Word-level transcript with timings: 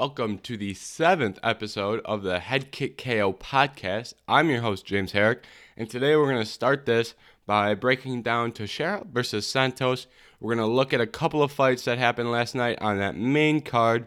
Welcome 0.00 0.38
to 0.44 0.56
the 0.56 0.74
seventh 0.74 1.40
episode 1.42 2.02
of 2.04 2.22
the 2.22 2.38
Head 2.38 2.70
Kick 2.70 2.98
KO 2.98 3.32
podcast. 3.32 4.14
I'm 4.28 4.48
your 4.48 4.60
host, 4.60 4.86
James 4.86 5.10
Herrick, 5.10 5.42
and 5.76 5.90
today 5.90 6.14
we're 6.14 6.30
going 6.30 6.38
to 6.38 6.46
start 6.46 6.86
this 6.86 7.14
by 7.46 7.74
breaking 7.74 8.22
down 8.22 8.52
Teixeira 8.52 9.02
versus 9.12 9.44
Santos. 9.44 10.06
We're 10.38 10.54
going 10.54 10.64
to 10.64 10.72
look 10.72 10.94
at 10.94 11.00
a 11.00 11.06
couple 11.08 11.42
of 11.42 11.50
fights 11.50 11.84
that 11.86 11.98
happened 11.98 12.30
last 12.30 12.54
night 12.54 12.78
on 12.80 12.98
that 12.98 13.16
main 13.16 13.60
card. 13.60 14.06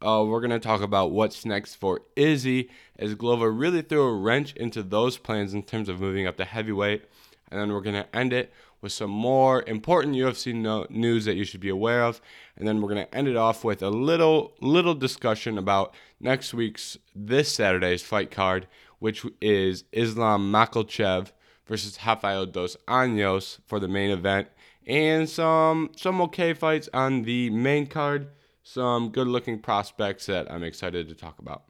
Uh, 0.00 0.24
we're 0.26 0.40
going 0.40 0.52
to 0.52 0.58
talk 0.58 0.80
about 0.80 1.10
what's 1.10 1.44
next 1.44 1.74
for 1.74 2.00
Izzy, 2.16 2.70
as 2.98 3.14
Glover 3.14 3.52
really 3.52 3.82
threw 3.82 4.04
a 4.04 4.16
wrench 4.16 4.54
into 4.54 4.82
those 4.82 5.18
plans 5.18 5.52
in 5.52 5.64
terms 5.64 5.90
of 5.90 6.00
moving 6.00 6.26
up 6.26 6.38
to 6.38 6.46
heavyweight. 6.46 7.04
And 7.50 7.60
then 7.60 7.74
we're 7.74 7.82
going 7.82 8.02
to 8.02 8.16
end 8.16 8.32
it 8.32 8.54
with 8.86 8.92
some 8.92 9.10
more 9.10 9.64
important 9.66 10.14
UFC 10.14 10.54
no- 10.54 10.86
news 10.88 11.24
that 11.24 11.34
you 11.34 11.42
should 11.42 11.58
be 11.58 11.68
aware 11.68 12.04
of, 12.04 12.20
and 12.56 12.68
then 12.68 12.80
we're 12.80 12.94
going 12.94 13.04
to 13.04 13.12
end 13.12 13.26
it 13.26 13.34
off 13.34 13.64
with 13.64 13.82
a 13.82 13.90
little 13.90 14.54
little 14.60 14.94
discussion 14.94 15.58
about 15.58 15.92
next 16.20 16.54
week's 16.54 16.96
this 17.12 17.52
Saturday's 17.52 18.04
fight 18.04 18.30
card, 18.30 18.68
which 19.00 19.26
is 19.40 19.82
Islam 19.90 20.52
Makhachev 20.52 21.32
versus 21.66 21.98
Rafael 22.06 22.46
dos 22.46 22.76
Anjos 22.86 23.58
for 23.66 23.80
the 23.80 23.88
main 23.88 24.10
event, 24.10 24.46
and 24.86 25.28
some 25.28 25.90
some 25.96 26.20
okay 26.20 26.54
fights 26.54 26.88
on 26.94 27.22
the 27.22 27.50
main 27.50 27.88
card, 27.88 28.28
some 28.62 29.08
good 29.08 29.26
looking 29.26 29.58
prospects 29.58 30.26
that 30.26 30.48
I'm 30.48 30.62
excited 30.62 31.08
to 31.08 31.16
talk 31.16 31.40
about. 31.40 31.64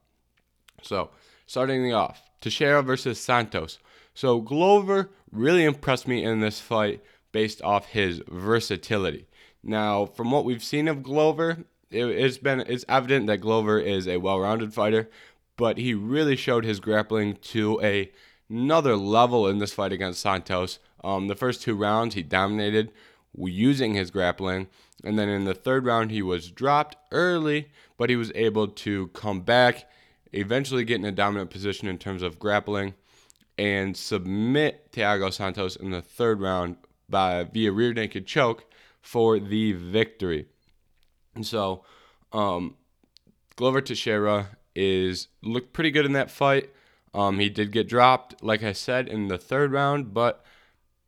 So 0.82 1.08
starting 1.46 1.94
off, 1.94 2.20
Teixeira 2.42 2.82
versus 2.82 3.18
Santos. 3.18 3.78
So 4.12 4.40
Glover 4.40 5.10
really 5.30 5.64
impressed 5.64 6.08
me 6.08 6.24
in 6.24 6.40
this 6.40 6.60
fight 6.60 7.02
based 7.36 7.60
off 7.60 7.88
his 7.88 8.22
versatility. 8.28 9.26
Now, 9.62 10.06
from 10.06 10.30
what 10.30 10.46
we've 10.46 10.64
seen 10.64 10.88
of 10.88 11.02
Glover, 11.02 11.66
it, 11.90 12.18
has 12.18 12.38
been 12.38 12.60
it's 12.60 12.86
evident 12.88 13.26
that 13.26 13.42
Glover 13.42 13.78
is 13.78 14.08
a 14.08 14.16
well-rounded 14.16 14.72
fighter, 14.72 15.10
but 15.58 15.76
he 15.76 15.92
really 15.92 16.34
showed 16.34 16.64
his 16.64 16.80
grappling 16.80 17.34
to 17.52 17.78
a 17.82 18.10
another 18.48 18.96
level 18.96 19.46
in 19.46 19.58
this 19.58 19.74
fight 19.74 19.92
against 19.92 20.20
Santos. 20.20 20.78
Um, 21.04 21.28
the 21.28 21.34
first 21.34 21.60
two 21.60 21.76
rounds 21.76 22.14
he 22.14 22.22
dominated 22.22 22.90
using 23.36 23.92
his 23.92 24.10
grappling, 24.10 24.68
and 25.04 25.18
then 25.18 25.28
in 25.28 25.44
the 25.44 25.52
third 25.52 25.84
round 25.84 26.10
he 26.10 26.22
was 26.22 26.50
dropped 26.50 26.96
early, 27.12 27.68
but 27.98 28.08
he 28.08 28.16
was 28.16 28.32
able 28.34 28.66
to 28.68 29.08
come 29.08 29.42
back, 29.42 29.84
eventually 30.32 30.84
get 30.84 31.00
in 31.00 31.04
a 31.04 31.12
dominant 31.12 31.50
position 31.50 31.86
in 31.86 31.98
terms 31.98 32.22
of 32.22 32.38
grappling 32.38 32.94
and 33.58 33.94
submit 33.94 34.90
Thiago 34.90 35.30
Santos 35.30 35.76
in 35.76 35.90
the 35.90 36.00
third 36.00 36.40
round 36.40 36.76
by 37.08 37.44
via 37.44 37.72
rear 37.72 37.92
naked 37.92 38.26
choke 38.26 38.64
for 39.00 39.38
the 39.38 39.72
victory. 39.72 40.46
And 41.34 41.46
so, 41.46 41.84
um, 42.32 42.76
Glover 43.56 43.80
Teixeira 43.80 44.56
is 44.74 45.28
looked 45.42 45.72
pretty 45.72 45.90
good 45.90 46.04
in 46.04 46.12
that 46.12 46.30
fight. 46.30 46.70
Um, 47.14 47.38
he 47.38 47.48
did 47.48 47.72
get 47.72 47.88
dropped, 47.88 48.42
like 48.42 48.62
I 48.62 48.72
said, 48.72 49.08
in 49.08 49.28
the 49.28 49.38
third 49.38 49.72
round, 49.72 50.12
but 50.12 50.44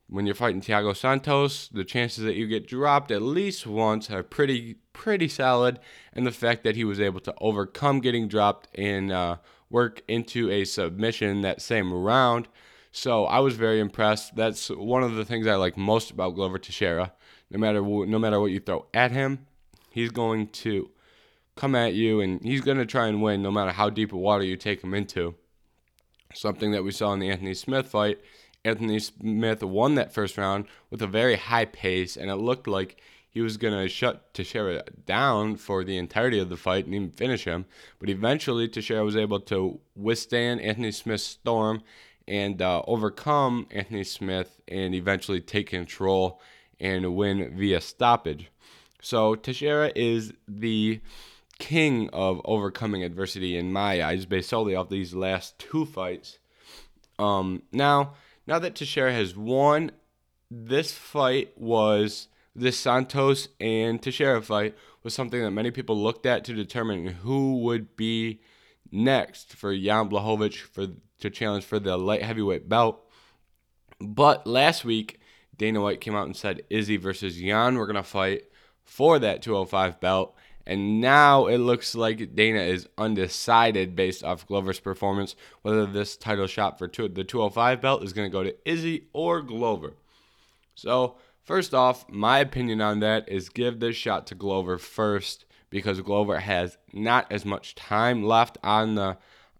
when 0.09 0.25
you're 0.25 0.35
fighting 0.35 0.63
Thiago 0.63 0.97
Santos, 0.97 1.69
the 1.69 1.85
chances 1.85 2.25
that 2.25 2.35
you 2.35 2.47
get 2.47 2.67
dropped 2.67 3.11
at 3.11 3.21
least 3.21 3.67
once 3.67 4.11
are 4.11 4.23
pretty 4.23 4.77
pretty 4.95 5.29
solid. 5.29 5.79
And 6.15 6.27
the 6.27 6.33
fact 6.33 6.65
that 6.65 6.77
he 6.77 6.85
was 6.85 6.99
able 6.99 7.21
to 7.21 7.35
overcome 7.41 8.01
getting 8.01 8.27
dropped 8.27 8.69
and 8.75 9.13
uh, 9.13 9.37
work 9.69 10.03
into 10.09 10.51
a 10.51 10.65
submission 10.65 11.43
that 11.43 11.61
same 11.61 11.93
round. 11.93 12.49
So 12.93 13.27
I 13.27 13.41
was 13.41 13.57
very 13.57 13.81
impressed. 13.81 14.35
That's 14.37 14.69
one 14.69 15.03
of 15.03 15.15
the 15.15 15.25
things 15.25 15.47
I 15.47 15.57
like 15.57 15.77
most 15.77 16.11
about 16.11 16.35
Glover 16.35 16.59
Teixeira. 16.59 17.13
No 17.51 17.59
matter 17.59 17.83
no 17.83 18.19
matter 18.19 18.41
what 18.41 18.51
you 18.51 18.61
throw 18.61 18.87
at 18.93 19.11
him, 19.11 19.47
he's 19.91 20.11
going 20.11 20.49
to 20.49 20.91
come 21.57 21.75
at 21.75 21.95
you 21.95 22.21
and 22.21 22.41
he's 22.43 22.61
going 22.61 22.79
to 22.79 22.87
try 22.87 23.09
and 23.09 23.23
win 23.23 23.43
no 23.43 23.51
matter 23.51 23.73
how 23.73 23.91
deep 23.91 24.13
of 24.13 24.19
water 24.19 24.45
you 24.45 24.57
take 24.57 24.83
him 24.83 24.95
into. 24.95 25.35
Something 26.35 26.73
that 26.73 26.85
we 26.85 26.93
saw 26.93 27.13
in 27.13 27.21
the 27.21 27.31
Anthony 27.31 27.55
Smith 27.55 27.89
fight. 27.89 28.19
Anthony 28.65 28.99
Smith 28.99 29.63
won 29.63 29.95
that 29.95 30.13
first 30.13 30.37
round 30.37 30.67
with 30.91 31.01
a 31.01 31.07
very 31.07 31.37
high 31.37 31.65
pace, 31.65 32.17
and 32.17 32.31
it 32.31 32.37
looked 32.37 32.67
like 32.67 33.01
he 33.31 33.41
was 33.41 33.57
going 33.57 33.75
to 33.75 33.89
shut 33.89 34.35
Teixeira 34.35 34.83
down 35.07 35.57
for 35.57 35.85
the 35.85 35.97
entirety 35.97 36.39
of 36.39 36.49
the 36.49 36.57
fight 36.57 36.85
and 36.85 36.95
even 36.95 37.11
finish 37.11 37.45
him. 37.45 37.67
But 37.99 38.11
eventually, 38.11 38.69
Teixeira 38.69 39.05
was 39.05 39.17
able 39.17 39.41
to 39.41 39.81
withstand 39.95 40.61
Anthony 40.61 40.93
Smith's 40.93 41.25
storm 41.25 41.83
and 42.29 42.61
uh, 42.61 42.83
overcome 42.87 43.67
Anthony 43.71 44.05
Smith 44.05 44.61
and 44.69 44.95
eventually 44.95 45.41
take 45.41 45.69
control 45.69 46.41
and 46.79 47.17
win 47.17 47.57
via 47.57 47.81
stoppage. 47.81 48.51
So 49.01 49.35
Teixeira 49.35 49.91
is 49.97 50.33
the 50.47 51.01
king 51.59 52.09
of 52.13 52.41
overcoming 52.45 53.03
adversity 53.03 53.57
in 53.57 53.73
my 53.73 54.03
eyes, 54.03 54.27
based 54.27 54.51
solely 54.51 54.75
off 54.75 54.89
these 54.89 55.15
last 55.15 55.59
two 55.59 55.85
fights. 55.87 56.39
Um, 57.19 57.63
now, 57.73 58.15
now 58.47 58.59
that 58.59 58.75
Teixeira 58.75 59.13
has 59.13 59.37
won, 59.37 59.91
this 60.51 60.93
fight 60.93 61.53
was 61.57 62.29
this 62.55 62.79
Santos 62.79 63.49
and 63.61 64.03
Teixeira 64.03 64.43
fight 64.43 64.77
was 65.03 65.15
something 65.15 65.43
that 65.43 65.51
many 65.51 65.71
people 65.71 66.01
looked 66.01 66.27
at 66.27 66.45
to 66.45 66.55
determine 66.55 67.07
who 67.07 67.59
would 67.61 67.97
be 67.97 68.41
next 68.91 69.55
for 69.55 69.77
Jan 69.77 70.09
Blachowicz 70.09 70.57
for 70.57 70.89
to 71.21 71.31
challenge 71.31 71.65
for 71.65 71.79
the 71.79 71.97
light 71.97 72.23
heavyweight 72.23 72.69
belt. 72.69 73.05
But 74.01 74.47
last 74.47 74.85
week, 74.85 75.21
Dana 75.57 75.81
White 75.81 76.01
came 76.01 76.15
out 76.15 76.27
and 76.27 76.37
said 76.37 76.63
Izzy 76.71 76.97
versus 76.97 77.37
Jan 77.37 77.77
were 77.77 77.87
gonna 77.87 78.03
fight 78.03 78.45
for 78.85 79.19
that 79.19 79.43
205 79.43 80.01
belt. 80.01 80.35
And 80.67 81.01
now 81.01 81.47
it 81.47 81.59
looks 81.59 81.95
like 81.95 82.35
Dana 82.35 82.61
is 82.61 82.89
undecided 82.99 83.97
based 83.97 84.23
off 84.23 84.47
Glover's 84.47 84.81
performance 84.81 85.35
whether 85.63 85.87
this 85.87 86.17
title 86.17 86.47
shot 86.47 86.79
for 86.79 86.87
two, 86.87 87.09
the 87.09 87.25
205 87.25 87.81
belt 87.81 88.05
is 88.05 88.13
going 88.13 88.31
to 88.31 88.33
go 88.33 88.43
to 88.43 88.55
Izzy 88.71 89.07
or 89.15 89.41
Glover. 89.41 89.95
So 90.75 91.17
First 91.49 91.73
off, 91.73 92.05
my 92.11 92.41
opinion 92.41 92.83
on 92.83 93.01
that 93.01 93.27
is 93.27 93.49
give 93.49 93.81
this 93.81 93.97
shot 93.97 94.27
to 94.27 94.35
Glover 94.35 94.77
first 94.77 95.47
because 95.71 95.99
Glover 96.03 96.41
has 96.41 96.77
not 96.93 97.33
as 97.33 97.47
much 97.47 97.75
time 97.75 98.23
left 98.23 98.59
on 98.63 98.97
the 98.97 99.17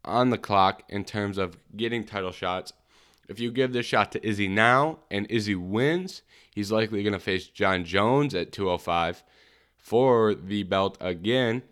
on 0.09 0.31
the 0.31 0.39
clock 0.39 0.83
in 0.89 1.05
terms 1.05 1.39
of 1.39 1.57
getting 1.77 2.05
title 2.05 2.33
shots. 2.33 2.73
If 3.29 3.39
you 3.39 3.51
give 3.51 3.73
this 3.73 3.87
shot 3.87 4.11
to 4.13 4.27
Izzy 4.27 4.49
now 4.49 5.01
and 5.11 5.27
Izzy 5.31 5.55
wins, 5.55 6.23
he's 6.55 6.73
likely 6.73 7.03
going 7.03 7.13
to 7.13 7.19
face 7.19 7.47
Jon 7.47 7.85
Jones 7.85 8.35
at 8.35 8.53
205 8.53 9.23
for 9.77 10.35
the 10.35 10.63
belt 10.63 10.97
again. 11.01 11.63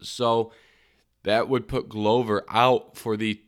So 0.00 0.52
that 1.24 1.48
would 1.48 1.68
put 1.68 1.88
Glover 1.88 2.44
out 2.48 2.96
for 2.96 3.16
the 3.16 3.40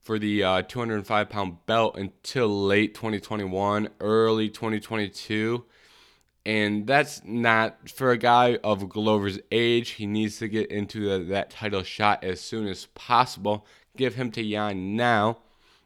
for 0.00 0.18
the 0.20 0.42
uh, 0.42 0.62
205 0.62 1.28
pound 1.28 1.66
belt 1.66 1.98
until 1.98 2.64
late 2.64 2.94
2021, 2.94 3.88
early 4.00 4.48
2022. 4.48 5.64
And 6.46 6.86
that's 6.86 7.22
not 7.24 7.90
for 7.90 8.12
a 8.12 8.16
guy 8.16 8.60
of 8.62 8.88
Glover's 8.88 9.40
age. 9.50 9.90
He 9.90 10.06
needs 10.06 10.38
to 10.38 10.46
get 10.46 10.70
into 10.70 11.08
the, 11.08 11.24
that 11.24 11.50
title 11.50 11.82
shot 11.82 12.22
as 12.22 12.40
soon 12.40 12.68
as 12.68 12.86
possible. 12.94 13.66
Give 13.96 14.14
him 14.14 14.30
to 14.30 14.48
Jan 14.48 14.94
now. 14.94 15.38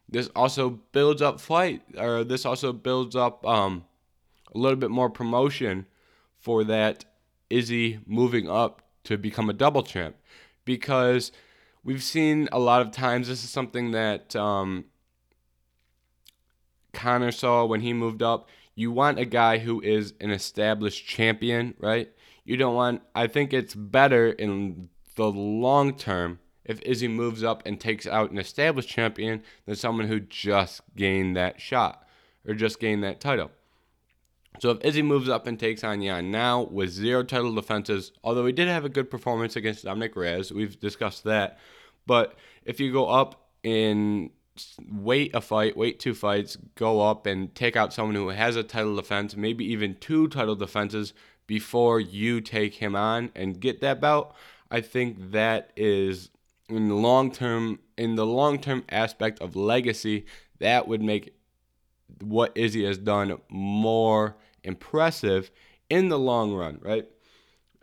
This 0.06 0.28
also 0.36 0.80
builds 0.92 1.22
up 1.22 1.40
fight, 1.40 1.80
or 1.96 2.24
this 2.24 2.44
also 2.44 2.74
builds 2.74 3.16
up 3.16 3.46
um, 3.46 3.86
a 4.54 4.58
little 4.58 4.76
bit 4.76 4.90
more 4.90 5.08
promotion 5.08 5.86
for 6.36 6.62
that 6.64 7.06
Izzy 7.48 8.00
moving 8.06 8.50
up 8.50 8.82
to 9.04 9.16
become 9.16 9.48
a 9.48 9.54
double 9.54 9.82
champ. 9.82 10.14
Because 10.66 11.32
we've 11.82 12.02
seen 12.02 12.50
a 12.52 12.58
lot 12.58 12.82
of 12.82 12.90
times. 12.90 13.28
This 13.28 13.42
is 13.44 13.48
something 13.48 13.92
that 13.92 14.36
um, 14.36 14.84
Conor 16.92 17.32
saw 17.32 17.64
when 17.64 17.80
he 17.80 17.94
moved 17.94 18.22
up. 18.22 18.46
You 18.80 18.90
want 18.90 19.18
a 19.18 19.26
guy 19.26 19.58
who 19.58 19.82
is 19.82 20.14
an 20.22 20.30
established 20.30 21.06
champion, 21.06 21.74
right? 21.78 22.10
You 22.46 22.56
don't 22.56 22.74
want. 22.74 23.02
I 23.14 23.26
think 23.26 23.52
it's 23.52 23.74
better 23.74 24.30
in 24.30 24.88
the 25.16 25.26
long 25.26 25.98
term 25.98 26.38
if 26.64 26.80
Izzy 26.80 27.06
moves 27.06 27.44
up 27.44 27.62
and 27.66 27.78
takes 27.78 28.06
out 28.06 28.30
an 28.30 28.38
established 28.38 28.88
champion 28.88 29.42
than 29.66 29.76
someone 29.76 30.08
who 30.08 30.18
just 30.18 30.80
gained 30.96 31.36
that 31.36 31.60
shot 31.60 32.08
or 32.48 32.54
just 32.54 32.80
gained 32.80 33.04
that 33.04 33.20
title. 33.20 33.50
So 34.60 34.70
if 34.70 34.82
Izzy 34.82 35.02
moves 35.02 35.28
up 35.28 35.46
and 35.46 35.60
takes 35.60 35.84
on 35.84 36.02
Jan 36.02 36.30
now 36.30 36.62
with 36.62 36.88
zero 36.88 37.22
title 37.22 37.54
defenses, 37.54 38.12
although 38.24 38.46
he 38.46 38.52
did 38.52 38.68
have 38.68 38.86
a 38.86 38.88
good 38.88 39.10
performance 39.10 39.56
against 39.56 39.84
Dominick 39.84 40.16
Reyes, 40.16 40.54
we've 40.54 40.80
discussed 40.80 41.24
that. 41.24 41.58
But 42.06 42.34
if 42.64 42.80
you 42.80 42.94
go 42.94 43.10
up 43.10 43.50
in 43.62 44.30
wait 44.90 45.34
a 45.34 45.40
fight, 45.40 45.76
wait 45.76 46.00
two 46.00 46.14
fights, 46.14 46.56
go 46.74 47.00
up 47.00 47.26
and 47.26 47.54
take 47.54 47.76
out 47.76 47.92
someone 47.92 48.14
who 48.14 48.28
has 48.28 48.56
a 48.56 48.62
title 48.62 48.96
defense, 48.96 49.36
maybe 49.36 49.64
even 49.64 49.96
two 49.96 50.28
title 50.28 50.56
defenses 50.56 51.12
before 51.46 51.98
you 51.98 52.40
take 52.40 52.74
him 52.74 52.94
on 52.94 53.30
and 53.34 53.60
get 53.60 53.80
that 53.80 54.00
belt, 54.00 54.34
I 54.70 54.80
think 54.80 55.32
that 55.32 55.72
is 55.76 56.30
in 56.68 56.88
the 56.88 56.94
long 56.94 57.32
term 57.32 57.80
in 57.96 58.14
the 58.14 58.26
long 58.26 58.58
term 58.58 58.84
aspect 58.88 59.40
of 59.40 59.56
legacy, 59.56 60.26
that 60.58 60.86
would 60.86 61.02
make 61.02 61.34
what 62.22 62.52
Izzy 62.56 62.84
has 62.84 62.98
done 62.98 63.38
more 63.48 64.36
impressive 64.62 65.50
in 65.88 66.08
the 66.08 66.18
long 66.18 66.54
run, 66.54 66.78
right? 66.82 67.06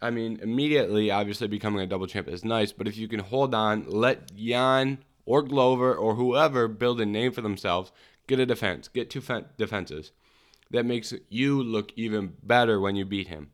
I 0.01 0.11
mean, 0.11 0.39
immediately, 0.41 1.11
obviously, 1.11 1.47
becoming 1.47 1.81
a 1.81 1.87
double 1.87 2.07
champ 2.07 2.27
is 2.27 2.45
nice, 2.45 2.71
but 2.71 2.87
if 2.87 2.97
you 2.97 3.07
can 3.07 3.19
hold 3.19 3.53
on, 3.55 3.85
let 3.87 4.33
Jan 4.35 4.99
or 5.27 5.43
Glover 5.43 5.93
or 5.93 6.15
whoever 6.15 6.67
build 6.67 6.99
a 6.99 7.05
name 7.05 7.31
for 7.31 7.41
themselves, 7.41 7.91
get 8.25 8.39
a 8.39 8.45
defense, 8.45 8.87
get 8.87 9.11
two 9.11 9.21
defenses. 9.57 10.11
That 10.71 10.85
makes 10.85 11.13
you 11.29 11.61
look 11.61 11.91
even 11.95 12.33
better 12.41 12.79
when 12.79 12.95
you 12.95 13.05
beat 13.05 13.27
him. 13.27 13.51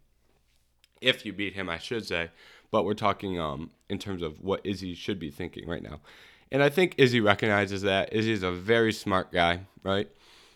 If 1.01 1.25
you 1.25 1.33
beat 1.33 1.53
him, 1.53 1.69
I 1.69 1.79
should 1.79 2.05
say. 2.05 2.29
But 2.71 2.85
we're 2.85 2.93
talking 2.93 3.39
um, 3.39 3.71
in 3.89 3.99
terms 3.99 4.21
of 4.21 4.39
what 4.39 4.61
Izzy 4.63 4.93
should 4.93 5.19
be 5.19 5.29
thinking 5.29 5.67
right 5.67 5.83
now. 5.83 5.99
And 6.51 6.63
I 6.63 6.69
think 6.69 6.95
Izzy 6.97 7.19
recognizes 7.19 7.81
that. 7.81 8.13
Izzy's 8.13 8.43
a 8.43 8.51
very 8.51 8.93
smart 8.93 9.31
guy, 9.31 9.61
right? 9.83 10.09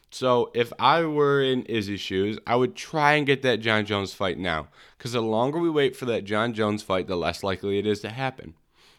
So 0.09 0.51
if 0.53 0.71
I 0.79 1.03
were 1.03 1.41
in 1.41 1.63
Izzy's 1.63 1.99
shoes, 1.99 2.39
I 2.47 2.55
would 2.55 2.75
try 2.75 3.13
and 3.13 3.25
get 3.25 3.41
that 3.41 3.59
Jon 3.59 3.85
Jones 3.85 4.13
fight 4.13 4.37
now. 4.37 4.67
Because 4.97 5.11
the 5.11 5.21
longer 5.21 5.59
we 5.59 5.69
wait 5.69 5.95
for 5.95 6.05
that 6.05 6.23
Jon 6.23 6.53
Jones 6.53 6.81
fight, 6.81 7.07
the 7.07 7.17
less 7.17 7.43
likely 7.43 7.77
it 7.77 7.85
is 7.85 7.99
to 8.01 8.09
happen. 8.09 8.53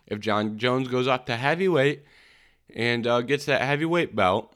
If 0.08 0.20
Jon 0.20 0.58
Jones 0.58 0.88
goes 0.88 1.06
up 1.06 1.26
to 1.26 1.36
heavyweight 1.36 2.02
and 2.74 3.06
uh, 3.06 3.20
gets 3.20 3.44
that 3.44 3.60
heavyweight 3.60 4.16
belt, 4.16 4.52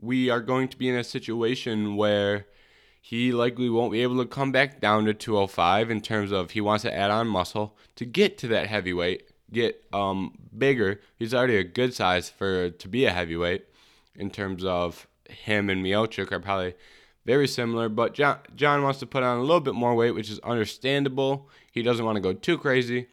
we 0.00 0.30
are 0.30 0.40
going 0.40 0.68
to 0.68 0.76
be 0.76 0.88
in 0.88 0.96
a 0.96 1.04
situation 1.04 1.96
where 1.96 2.46
he 3.00 3.32
likely 3.32 3.68
won't 3.68 3.92
be 3.92 4.02
able 4.02 4.16
to 4.16 4.26
come 4.26 4.50
back 4.50 4.80
down 4.80 5.04
to 5.04 5.14
205 5.14 5.90
in 5.90 6.00
terms 6.00 6.32
of 6.32 6.52
he 6.52 6.60
wants 6.60 6.82
to 6.82 6.94
add 6.94 7.10
on 7.10 7.28
muscle 7.28 7.76
to 7.96 8.06
get 8.06 8.38
to 8.38 8.48
that 8.48 8.66
heavyweight, 8.66 9.28
get 9.52 9.84
um, 9.92 10.32
bigger. 10.56 11.00
He's 11.16 11.34
already 11.34 11.58
a 11.58 11.64
good 11.64 11.92
size 11.92 12.30
for 12.30 12.70
to 12.70 12.88
be 12.88 13.04
a 13.04 13.12
heavyweight 13.12 13.66
in 14.14 14.30
terms 14.30 14.64
of 14.64 15.06
him 15.28 15.68
and 15.68 15.84
Miocic 15.84 16.32
are 16.32 16.40
probably 16.40 16.74
very 17.26 17.48
similar, 17.48 17.88
but 17.88 18.14
John, 18.14 18.38
Jon 18.54 18.82
wants 18.82 19.00
to 19.00 19.06
put 19.06 19.22
on 19.22 19.38
a 19.38 19.42
little 19.42 19.60
bit 19.60 19.74
more 19.74 19.94
weight, 19.94 20.12
which 20.12 20.30
is 20.30 20.38
understandable. 20.40 21.48
He 21.72 21.82
doesn't 21.82 22.04
want 22.04 22.16
to 22.16 22.20
go 22.20 22.32
too 22.32 22.58
crazy. 22.58 23.08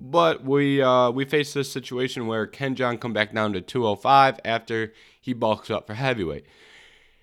But 0.00 0.44
we 0.44 0.80
uh, 0.80 1.10
we 1.10 1.26
face 1.26 1.52
this 1.52 1.70
situation 1.70 2.26
where 2.26 2.46
can 2.46 2.74
Jon 2.74 2.96
come 2.96 3.12
back 3.12 3.34
down 3.34 3.52
to 3.52 3.60
205 3.60 4.40
after 4.44 4.94
he 5.20 5.34
bulks 5.34 5.70
up 5.70 5.86
for 5.86 5.94
heavyweight? 5.94 6.46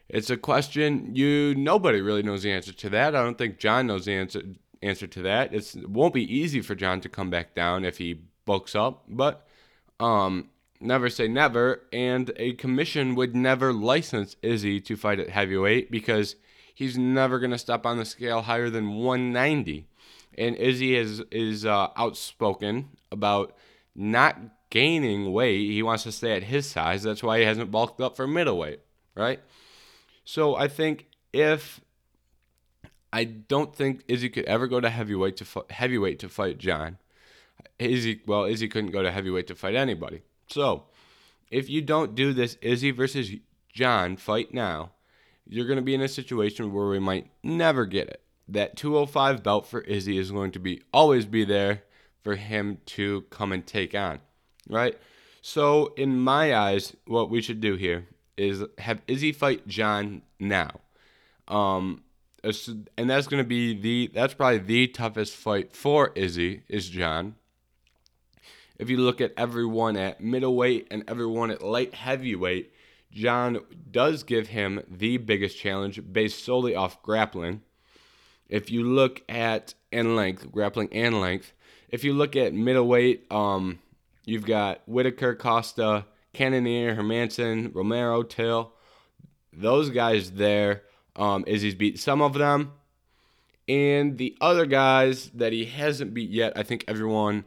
It's 0.10 0.30
a 0.30 0.38
question 0.38 1.16
you 1.16 1.56
nobody 1.56 2.02
really 2.02 2.24
knows 2.24 2.44
the 2.44 2.52
answer 2.52 2.72
to 2.72 2.90
that. 2.90 3.16
I 3.16 3.24
don't 3.24 3.38
think 3.38 3.58
Jon 3.58 3.88
knows 3.88 4.06
the 4.06 4.14
answer 4.14 4.44
answer 4.82 5.08
to 5.08 5.22
that. 5.24 5.54
It's, 5.54 5.76
it 5.76 5.90
won't 5.90 6.14
be 6.14 6.34
easy 6.34 6.62
for 6.62 6.76
Jon 6.76 7.02
to 7.02 7.10
come 7.10 7.30
back 7.30 7.56
down 7.56 7.84
if 7.84 7.98
he 7.98 8.22
bulks 8.46 8.76
up, 8.76 9.04
but 9.08 9.48
um, 10.00 10.50
never 10.80 11.10
say 11.10 11.28
never, 11.28 11.84
and 11.92 12.32
a 12.38 12.54
commission 12.54 13.16
would 13.16 13.36
never 13.36 13.74
license 13.74 14.36
Izzy 14.42 14.80
to 14.82 14.96
fight 14.96 15.20
at 15.20 15.30
heavyweight 15.30 15.92
because 15.92 16.36
he's 16.74 16.98
never 16.98 17.40
going 17.40 17.52
to 17.52 17.58
step 17.58 17.86
on 17.86 17.98
the 17.98 18.06
scale 18.06 18.44
higher 18.44 18.70
than 18.70 18.96
190. 18.96 19.88
And 20.38 20.56
Izzy 20.56 20.96
is 20.96 21.22
is 21.32 21.66
uh, 21.66 21.90
outspoken 21.96 22.90
about 23.12 23.56
not 23.96 24.38
gaining 24.70 25.32
weight. 25.32 25.72
He 25.72 25.82
wants 25.82 26.04
to 26.04 26.12
stay 26.12 26.36
at 26.36 26.44
his 26.44 26.70
size. 26.70 27.04
That's 27.04 27.24
why 27.24 27.40
he 27.40 27.46
hasn't 27.46 27.72
bulked 27.72 28.02
up 28.02 28.16
for 28.16 28.28
middleweight, 28.28 28.82
right? 29.16 29.40
So 30.26 30.56
I 30.56 30.68
think 30.68 31.08
if 31.34 31.82
I 33.12 33.24
don't 33.24 33.76
think 33.76 34.04
Izzy 34.08 34.30
could 34.30 34.46
ever 34.46 34.68
go 34.68 34.80
to 34.80 34.90
heavyweight 34.90 35.38
to 35.38 35.66
heavyweight 35.70 36.20
to 36.20 36.30
fight 36.30 36.58
Jon. 36.58 36.98
Izzy, 37.80 38.22
well, 38.26 38.46
Izzy 38.46 38.68
couldn't 38.68 38.92
go 38.92 39.02
to 39.02 39.12
heavyweight 39.12 39.48
to 39.48 39.56
fight 39.56 39.76
anybody. 39.76 40.22
So, 40.48 40.84
if 41.50 41.70
you 41.70 41.82
don't 41.82 42.16
do 42.16 42.34
this 42.34 42.58
Izzy 42.62 42.92
versus 42.92 43.32
Jon 43.74 44.18
fight 44.18 44.54
now, 44.54 44.92
you're 45.48 45.66
going 45.66 45.78
to 45.78 45.84
be 45.84 45.96
in 45.96 46.02
a 46.02 46.08
situation 46.08 46.74
where 46.74 46.88
we 46.88 47.00
might 47.00 47.28
never 47.44 47.86
get 47.86 48.08
it. 48.08 48.22
That 48.50 48.78
205 48.78 49.44
belt 49.44 49.68
for 49.68 49.82
Izzy 49.82 50.18
is 50.18 50.32
going 50.32 50.52
to 50.52 50.60
be 50.60 50.82
always 50.94 51.26
be 51.26 51.44
there 51.44 51.84
for 52.24 52.36
him 52.36 52.78
to 52.86 53.22
come 53.30 53.52
and 53.52 53.66
take 53.66 53.94
on, 53.94 54.20
right? 54.70 54.98
So, 55.42 55.94
in 55.98 56.20
my 56.20 56.56
eyes, 56.56 56.96
what 57.06 57.30
we 57.30 57.42
should 57.42 57.62
do 57.62 57.76
here 57.76 58.08
is 58.38 58.64
have 58.80 59.02
Izzy 59.08 59.32
fight 59.32 59.68
Jon 59.68 60.22
now. 60.40 60.80
Um, 61.48 62.04
and 62.44 63.10
that's 63.10 63.28
going 63.28 63.44
to 63.44 63.48
be 63.48 63.74
the 63.80 64.12
that's 64.14 64.34
probably 64.34 64.60
the 64.60 64.88
toughest 64.88 65.36
fight 65.36 65.74
for 65.74 66.12
Izzy 66.16 66.64
is 66.70 66.90
Jon. 66.90 67.36
if 68.78 68.90
you 68.90 68.98
look 68.98 69.20
at 69.22 69.34
everyone 69.36 69.98
at 69.98 70.22
middleweight 70.22 70.88
and 70.92 71.04
everyone 71.08 71.50
at 71.50 71.64
light 71.64 71.96
heavyweight, 71.96 72.72
Jon 73.12 73.60
does 73.90 74.24
give 74.24 74.50
him 74.50 74.84
the 74.88 75.18
biggest 75.18 75.58
challenge 75.58 76.02
based 76.12 76.44
solely 76.44 76.76
off 76.76 77.02
grappling. 77.02 77.62
If 78.50 78.72
you 78.72 78.84
look 78.84 79.24
at 79.30 79.74
and 79.92 80.16
length, 80.16 80.52
grappling 80.52 80.90
and 80.92 81.20
length, 81.20 81.54
if 81.90 82.04
you 82.04 82.14
look 82.14 82.36
at 82.36 82.54
middleweight, 82.54 83.32
um, 83.32 83.80
you've 84.26 84.46
got 84.46 84.82
Whittaker, 84.88 85.36
Costa, 85.36 86.06
Cannonier, 86.34 86.96
Hermansson, 86.96 87.74
Romero, 87.74 88.24
Till. 88.24 88.74
Those 89.54 89.90
guys 89.90 90.32
there, 90.32 90.84
um, 91.16 91.44
Izzy's 91.48 91.76
beat 91.76 92.00
some 92.00 92.22
of 92.22 92.34
them. 92.34 92.74
And 93.68 94.18
the 94.18 94.38
other 94.40 94.66
guys 94.66 95.30
that 95.32 95.52
he 95.52 95.66
hasn't 95.66 96.14
beat 96.14 96.30
yet, 96.30 96.54
I 96.56 96.64
think 96.64 96.86
everyone 96.88 97.46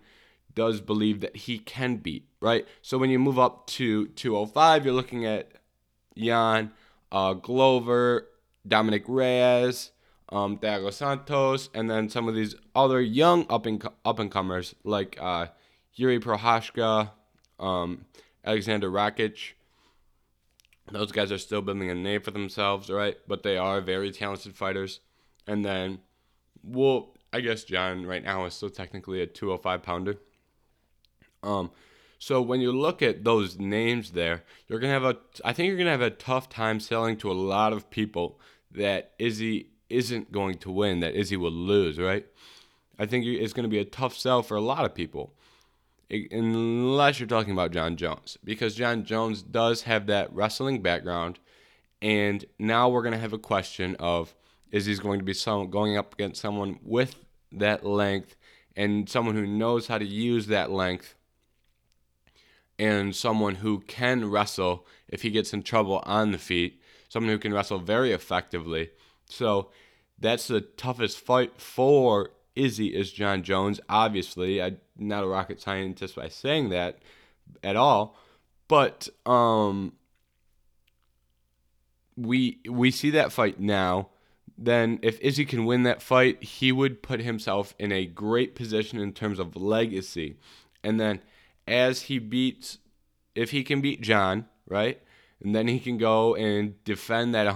does 0.54 0.80
believe 0.80 1.20
that 1.20 1.36
he 1.36 1.58
can 1.58 1.96
beat, 1.96 2.28
right? 2.40 2.66
So 2.82 2.98
when 2.98 3.10
you 3.10 3.18
move 3.18 3.38
up 3.38 3.66
to 3.68 4.08
205, 4.08 4.84
you're 4.84 4.94
looking 4.94 5.24
at 5.24 5.52
Jan, 6.18 6.72
uh, 7.12 7.34
Glover, 7.34 8.28
Dominic 8.66 9.04
Reyes, 9.06 9.92
um, 10.32 10.58
Thiago 10.58 10.92
Santos, 10.92 11.70
and 11.74 11.90
then 11.90 12.08
some 12.08 12.28
of 12.28 12.34
these 12.34 12.54
other 12.74 13.00
young 13.00 13.46
up 13.48 13.66
and 13.66 13.86
up 14.04 14.18
and 14.18 14.30
comers 14.30 14.74
like 14.84 15.18
uh, 15.20 15.46
Jiri 15.96 16.20
Prochazka, 16.20 17.10
um, 17.58 18.04
Alexander 18.44 18.90
Rakic. 18.90 19.52
Those 20.90 21.12
guys 21.12 21.30
are 21.30 21.38
still 21.38 21.62
building 21.62 21.90
a 21.90 21.94
name 21.94 22.20
for 22.20 22.30
themselves, 22.32 22.90
right? 22.90 23.16
But 23.28 23.42
they 23.42 23.56
are 23.56 23.80
very 23.80 24.10
talented 24.10 24.56
fighters. 24.56 25.00
And 25.46 25.64
then, 25.64 26.00
well, 26.64 27.14
I 27.32 27.40
guess 27.40 27.64
Jon 27.64 28.06
right 28.06 28.24
now 28.24 28.44
is 28.44 28.54
still 28.54 28.70
technically 28.70 29.20
a 29.20 29.26
205 29.26 29.82
pounder. 29.82 30.16
Um, 31.42 31.70
so 32.18 32.42
when 32.42 32.60
you 32.60 32.72
look 32.72 33.02
at 33.02 33.24
those 33.24 33.58
names 33.58 34.12
there, 34.12 34.42
you're 34.68 34.78
gonna 34.78 34.92
have 34.92 35.04
a. 35.04 35.16
I 35.44 35.52
think 35.52 35.68
you're 35.68 35.78
gonna 35.78 35.90
have 35.90 36.02
a 36.02 36.10
tough 36.10 36.48
time 36.48 36.78
selling 36.78 37.16
to 37.18 37.30
a 37.30 37.32
lot 37.32 37.72
of 37.72 37.88
people 37.90 38.40
that 38.72 39.12
Izzy 39.18 39.69
isn't 39.90 40.32
going 40.32 40.58
to 40.58 40.70
win, 40.70 41.00
that 41.00 41.14
Izzy 41.14 41.36
will 41.36 41.50
lose, 41.50 41.98
right? 41.98 42.26
I 42.98 43.06
think 43.06 43.26
it's 43.26 43.52
going 43.52 43.64
to 43.64 43.68
be 43.68 43.78
a 43.78 43.84
tough 43.84 44.16
sell 44.16 44.42
for 44.42 44.56
a 44.56 44.60
lot 44.60 44.84
of 44.84 44.94
people, 44.94 45.34
unless 46.10 47.18
you're 47.18 47.26
talking 47.26 47.52
about 47.52 47.72
Jon 47.72 47.96
Jones, 47.96 48.38
because 48.44 48.74
Jon 48.74 49.04
Jones 49.04 49.42
does 49.42 49.82
have 49.82 50.06
that 50.06 50.32
wrestling 50.32 50.82
background, 50.82 51.38
and 52.02 52.44
now 52.58 52.88
we're 52.88 53.02
going 53.02 53.14
to 53.14 53.18
have 53.18 53.32
a 53.32 53.38
question 53.38 53.96
of 53.98 54.34
is 54.70 54.86
he's 54.86 55.00
going 55.00 55.18
to 55.18 55.24
be 55.24 55.34
some, 55.34 55.70
going 55.70 55.96
up 55.96 56.14
against 56.14 56.40
someone 56.40 56.78
with 56.82 57.16
that 57.52 57.84
length 57.84 58.36
and 58.76 59.08
someone 59.08 59.34
who 59.34 59.46
knows 59.46 59.88
how 59.88 59.98
to 59.98 60.04
use 60.04 60.46
that 60.46 60.70
length 60.70 61.16
and 62.78 63.14
someone 63.14 63.56
who 63.56 63.80
can 63.80 64.30
wrestle 64.30 64.86
if 65.08 65.22
he 65.22 65.30
gets 65.30 65.52
in 65.52 65.62
trouble 65.62 66.02
on 66.06 66.30
the 66.30 66.38
feet, 66.38 66.80
someone 67.08 67.32
who 67.32 67.38
can 67.38 67.52
wrestle 67.52 67.78
very 67.78 68.12
effectively. 68.12 68.90
So 69.32 69.70
that's 70.18 70.48
the 70.48 70.60
toughest 70.60 71.18
fight 71.18 71.60
for 71.60 72.30
Izzy 72.54 72.88
is 72.88 73.12
Jon 73.12 73.42
Jones. 73.42 73.80
Obviously, 73.88 74.62
I'm 74.62 74.78
not 74.98 75.24
a 75.24 75.28
rocket 75.28 75.60
scientist 75.60 76.16
by 76.16 76.28
saying 76.28 76.70
that 76.70 76.98
at 77.62 77.76
all, 77.76 78.18
but 78.68 79.08
um, 79.24 79.94
we 82.16 82.60
we 82.68 82.90
see 82.90 83.10
that 83.10 83.32
fight 83.32 83.60
now. 83.60 84.08
Then, 84.58 84.98
if 85.00 85.18
Izzy 85.20 85.46
can 85.46 85.64
win 85.64 85.84
that 85.84 86.02
fight, 86.02 86.42
he 86.42 86.70
would 86.70 87.02
put 87.02 87.20
himself 87.20 87.74
in 87.78 87.92
a 87.92 88.04
great 88.04 88.54
position 88.54 89.00
in 89.00 89.12
terms 89.12 89.38
of 89.38 89.56
legacy. 89.56 90.36
And 90.84 91.00
then 91.00 91.20
as 91.66 92.02
he 92.02 92.18
beats, 92.18 92.78
if 93.34 93.52
he 93.52 93.64
can 93.64 93.80
beat 93.80 94.02
Jon, 94.02 94.46
right? 94.66 95.00
And 95.42 95.54
then 95.54 95.68
he 95.68 95.80
can 95.80 95.96
go 95.96 96.34
and 96.34 96.82
defend 96.84 97.34
that 97.34 97.46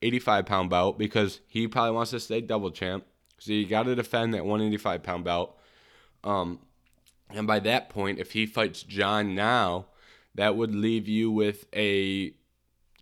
185 0.00 0.46
pound 0.46 0.70
belt 0.70 0.98
because 0.98 1.40
he 1.48 1.66
probably 1.66 1.92
wants 1.92 2.12
to 2.12 2.20
stay 2.20 2.40
double 2.40 2.70
champ. 2.70 3.04
So 3.38 3.52
you 3.52 3.66
got 3.66 3.84
to 3.84 3.94
defend 3.94 4.34
that 4.34 4.44
185 4.44 5.02
pound 5.02 5.24
belt. 5.24 5.58
Um, 6.24 6.60
and 7.30 7.46
by 7.46 7.58
that 7.60 7.90
point, 7.90 8.18
if 8.18 8.32
he 8.32 8.46
fights 8.46 8.82
Jon 8.82 9.34
now, 9.34 9.86
that 10.34 10.56
would 10.56 10.74
leave 10.74 11.08
you 11.08 11.30
with 11.30 11.66
a 11.74 12.34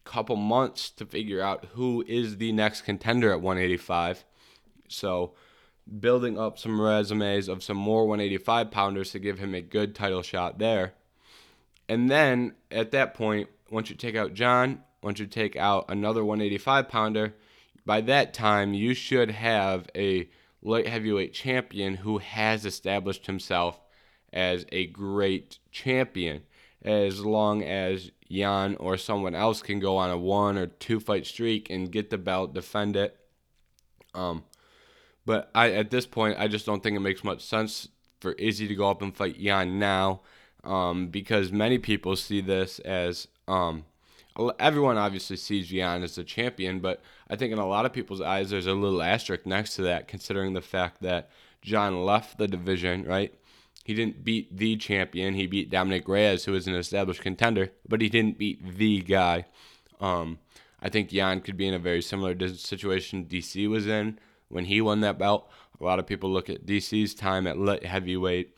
couple 0.04 0.36
months 0.36 0.90
to 0.90 1.04
figure 1.04 1.42
out 1.42 1.66
who 1.72 2.04
is 2.06 2.38
the 2.38 2.52
next 2.52 2.82
contender 2.82 3.30
at 3.32 3.40
185. 3.40 4.24
So 4.88 5.34
building 6.00 6.38
up 6.38 6.58
some 6.58 6.80
resumes 6.80 7.48
of 7.48 7.62
some 7.62 7.76
more 7.76 8.06
185 8.06 8.70
pounders 8.70 9.10
to 9.10 9.18
give 9.18 9.38
him 9.38 9.54
a 9.54 9.60
good 9.60 9.94
title 9.94 10.22
shot 10.22 10.58
there. 10.58 10.94
And 11.88 12.10
then 12.10 12.54
at 12.70 12.90
that 12.92 13.14
point, 13.14 13.48
once 13.70 13.90
you 13.90 13.96
take 13.96 14.16
out 14.16 14.34
Jon, 14.34 14.82
once 15.06 15.20
you 15.20 15.26
take 15.26 15.54
out 15.54 15.84
another 15.88 16.24
185 16.24 16.88
pounder, 16.88 17.32
by 17.86 18.00
that 18.00 18.34
time 18.34 18.74
you 18.74 18.92
should 18.92 19.30
have 19.30 19.88
a 19.94 20.28
light 20.60 20.88
heavyweight 20.88 21.32
champion 21.32 21.94
who 21.94 22.18
has 22.18 22.66
established 22.66 23.26
himself 23.26 23.80
as 24.32 24.66
a 24.72 24.86
great 24.86 25.60
champion. 25.70 26.42
As 26.82 27.24
long 27.24 27.62
as 27.62 28.10
Jan 28.28 28.74
or 28.80 28.96
someone 28.96 29.36
else 29.36 29.62
can 29.62 29.78
go 29.78 29.96
on 29.96 30.10
a 30.10 30.18
one 30.18 30.58
or 30.58 30.66
two 30.66 30.98
fight 30.98 31.24
streak 31.24 31.70
and 31.70 31.92
get 31.92 32.10
the 32.10 32.18
belt, 32.18 32.52
defend 32.52 32.96
it. 32.96 33.16
Um, 34.12 34.42
but 35.24 35.52
I 35.54 35.70
at 35.70 35.92
this 35.92 36.06
point 36.06 36.36
I 36.36 36.48
just 36.48 36.66
don't 36.66 36.82
think 36.82 36.96
it 36.96 37.00
makes 37.00 37.22
much 37.22 37.44
sense 37.44 37.88
for 38.18 38.32
Izzy 38.32 38.66
to 38.66 38.74
go 38.74 38.90
up 38.90 39.02
and 39.02 39.16
fight 39.16 39.38
Jan 39.40 39.78
now, 39.78 40.22
um, 40.64 41.08
because 41.08 41.52
many 41.52 41.78
people 41.78 42.16
see 42.16 42.40
this 42.40 42.80
as 42.80 43.28
um, 43.46 43.84
everyone 44.58 44.98
obviously 44.98 45.36
sees 45.36 45.68
Jan 45.68 46.02
as 46.02 46.16
the 46.16 46.24
champion, 46.24 46.80
but 46.80 47.00
I 47.28 47.36
think 47.36 47.52
in 47.52 47.58
a 47.58 47.66
lot 47.66 47.86
of 47.86 47.92
people's 47.92 48.20
eyes 48.20 48.50
there's 48.50 48.66
a 48.66 48.74
little 48.74 49.02
asterisk 49.02 49.46
next 49.46 49.76
to 49.76 49.82
that, 49.82 50.08
considering 50.08 50.52
the 50.52 50.60
fact 50.60 51.02
that 51.02 51.30
Jon 51.62 52.04
left 52.04 52.38
the 52.38 52.48
division, 52.48 53.04
right? 53.04 53.34
He 53.84 53.94
didn't 53.94 54.24
beat 54.24 54.56
the 54.56 54.76
champion. 54.76 55.34
He 55.34 55.46
beat 55.46 55.70
Dominic 55.70 56.08
Reyes, 56.08 56.44
who 56.44 56.54
is 56.54 56.66
an 56.66 56.74
established 56.74 57.20
contender, 57.20 57.72
but 57.88 58.00
he 58.00 58.08
didn't 58.08 58.36
beat 58.36 58.76
the 58.76 59.00
guy. 59.00 59.46
Um, 60.00 60.38
I 60.82 60.88
think 60.88 61.10
Jan 61.10 61.40
could 61.40 61.56
be 61.56 61.68
in 61.68 61.74
a 61.74 61.78
very 61.78 62.02
similar 62.02 62.36
situation 62.56 63.26
DC 63.26 63.68
was 63.68 63.86
in 63.86 64.18
when 64.48 64.64
he 64.66 64.80
won 64.80 65.00
that 65.00 65.18
belt. 65.18 65.48
A 65.80 65.84
lot 65.84 65.98
of 65.98 66.06
people 66.06 66.30
look 66.30 66.50
at 66.50 66.66
DC's 66.66 67.14
time 67.14 67.46
at 67.46 67.58
light 67.58 67.84
heavyweight, 67.86 68.56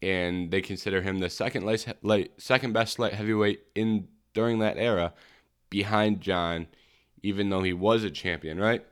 and 0.00 0.50
they 0.50 0.60
consider 0.60 1.02
him 1.02 1.18
the 1.18 1.30
second 1.30 1.64
light, 1.64 1.86
light 2.02 2.32
second 2.38 2.72
best 2.72 2.98
light 2.98 3.14
heavyweight 3.14 3.60
in 3.74 4.08
during 4.34 4.58
that 4.60 4.78
era, 4.78 5.12
behind 5.70 6.20
Jon, 6.20 6.66
even 7.22 7.50
though 7.50 7.62
he 7.62 7.72
was 7.72 8.04
a 8.04 8.10
champion, 8.10 8.58
right? 8.58 8.84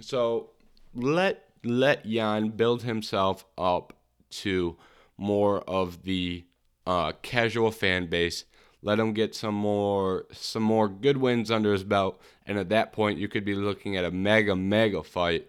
So 0.00 0.50
let 0.94 1.44
let 1.64 2.06
Jan 2.06 2.48
build 2.50 2.82
himself 2.82 3.44
up 3.58 3.92
to 4.30 4.76
more 5.16 5.60
of 5.68 6.04
the 6.04 6.44
uh, 6.86 7.12
casual 7.22 7.70
fan 7.70 8.06
base. 8.06 8.44
Let 8.82 8.98
him 8.98 9.12
get 9.12 9.34
some 9.34 9.54
more 9.54 10.26
some 10.32 10.62
more 10.62 10.88
good 10.88 11.18
wins 11.18 11.50
under 11.50 11.72
his 11.72 11.84
belt, 11.84 12.20
and 12.46 12.58
at 12.58 12.70
that 12.70 12.92
point, 12.92 13.18
you 13.18 13.28
could 13.28 13.44
be 13.44 13.54
looking 13.54 13.96
at 13.96 14.04
a 14.04 14.10
mega 14.10 14.56
mega 14.56 15.02
fight 15.02 15.48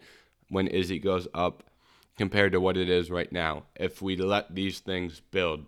when 0.50 0.68
Izzy 0.68 1.00
goes 1.00 1.28
up 1.34 1.64
compared 2.18 2.52
to 2.52 2.60
what 2.60 2.76
it 2.76 2.90
is 2.90 3.10
right 3.10 3.32
now. 3.32 3.64
If 3.76 4.02
we 4.02 4.18
let 4.18 4.54
these 4.54 4.80
things 4.80 5.22
build, 5.32 5.66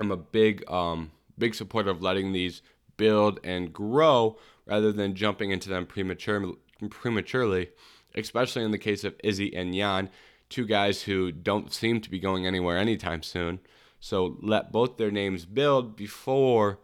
I'm 0.00 0.10
a 0.10 0.16
big 0.16 0.68
um 0.70 1.12
big 1.38 1.54
supporter 1.54 1.90
of 1.90 2.02
letting 2.02 2.32
these 2.32 2.62
build 2.96 3.40
and 3.44 3.72
grow 3.72 4.38
rather 4.66 4.92
than 4.92 5.14
jumping 5.14 5.50
into 5.50 5.68
them 5.68 5.86
premature, 5.86 6.54
prematurely, 6.90 7.70
especially 8.14 8.64
in 8.64 8.70
the 8.70 8.78
case 8.78 9.04
of 9.04 9.14
Izzy 9.22 9.54
and 9.54 9.74
Jan 9.74 10.10
two 10.52 10.66
guys 10.66 11.02
who 11.02 11.32
don't 11.32 11.72
seem 11.72 12.00
to 12.02 12.10
be 12.10 12.18
going 12.18 12.46
anywhere 12.46 12.76
anytime 12.76 13.22
soon. 13.22 13.58
So 13.98 14.36
let 14.42 14.70
both 14.70 14.98
their 14.98 15.10
names 15.10 15.46
build 15.46 15.96
before 15.96 16.78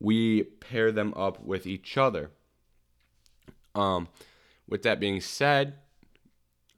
we 0.00 0.44
pair 0.44 0.90
them 0.90 1.12
up 1.14 1.44
with 1.44 1.66
each 1.66 1.98
other. 1.98 2.30
Um, 3.74 4.08
with 4.66 4.82
that 4.84 4.98
being 4.98 5.20
said, 5.20 5.74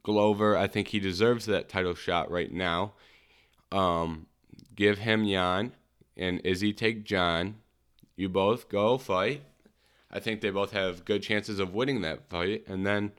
Glover, 0.03 0.57
I 0.57 0.67
think 0.67 0.89
he 0.89 0.99
deserves 0.99 1.47
that 1.47 1.69
title 1.69 1.95
shot 1.95 2.29
right 2.29 2.53
now. 2.53 2.95
Um, 3.71 4.27
give 4.75 4.99
him 4.99 5.25
Jan 5.25 5.73
and 6.17 6.41
Izzy 6.43 6.73
take 6.73 7.05
Jon. 7.05 7.55
You 8.23 8.29
both 8.29 8.69
go 8.69 8.99
fight. 8.99 9.43
I 10.09 10.21
think 10.21 10.43
they 10.43 10.51
both 10.51 10.71
have 10.71 11.05
good 11.05 11.25
chances 11.25 11.59
of 11.59 11.75
winning 11.75 12.03
that 12.03 12.29
fight. 12.29 12.63
And 12.69 12.87
then 12.87 13.11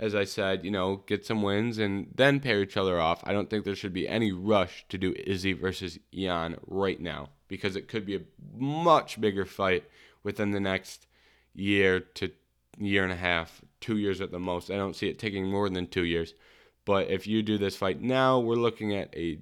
as 0.00 0.14
I 0.14 0.24
said, 0.24 0.64
you 0.64 0.70
know, 0.70 1.02
get 1.06 1.26
some 1.26 1.42
wins 1.42 1.76
and 1.76 2.06
then 2.14 2.40
pair 2.40 2.62
each 2.62 2.78
other 2.78 2.98
off. 2.98 3.20
I 3.24 3.34
don't 3.34 3.50
think 3.50 3.66
there 3.66 3.74
should 3.74 3.92
be 3.92 4.08
any 4.08 4.32
rush 4.32 4.86
to 4.88 4.96
do 4.96 5.14
Izzy 5.26 5.52
versus 5.52 5.98
Jan 6.14 6.56
right 6.66 6.98
now 6.98 7.28
because 7.46 7.76
it 7.76 7.88
could 7.88 8.06
be 8.06 8.16
a 8.16 8.22
much 8.56 9.20
bigger 9.20 9.44
fight 9.44 9.84
within 10.22 10.52
the 10.52 10.60
next 10.60 11.06
year 11.54 12.00
to 12.00 12.30
year 12.78 13.04
and 13.04 13.12
a 13.12 13.16
half, 13.16 13.60
two 13.82 13.98
years 13.98 14.22
at 14.22 14.32
the 14.32 14.38
most. 14.38 14.70
I 14.70 14.76
don't 14.76 14.96
see 14.96 15.10
it 15.10 15.18
taking 15.18 15.50
more 15.50 15.68
than 15.68 15.86
two 15.88 16.06
years. 16.06 16.32
But 16.86 17.10
if 17.10 17.26
you 17.26 17.42
do 17.42 17.58
this 17.58 17.76
fight 17.76 18.00
now, 18.00 18.38
we're 18.38 18.54
looking 18.54 18.94
at 18.94 19.14
a, 19.14 19.40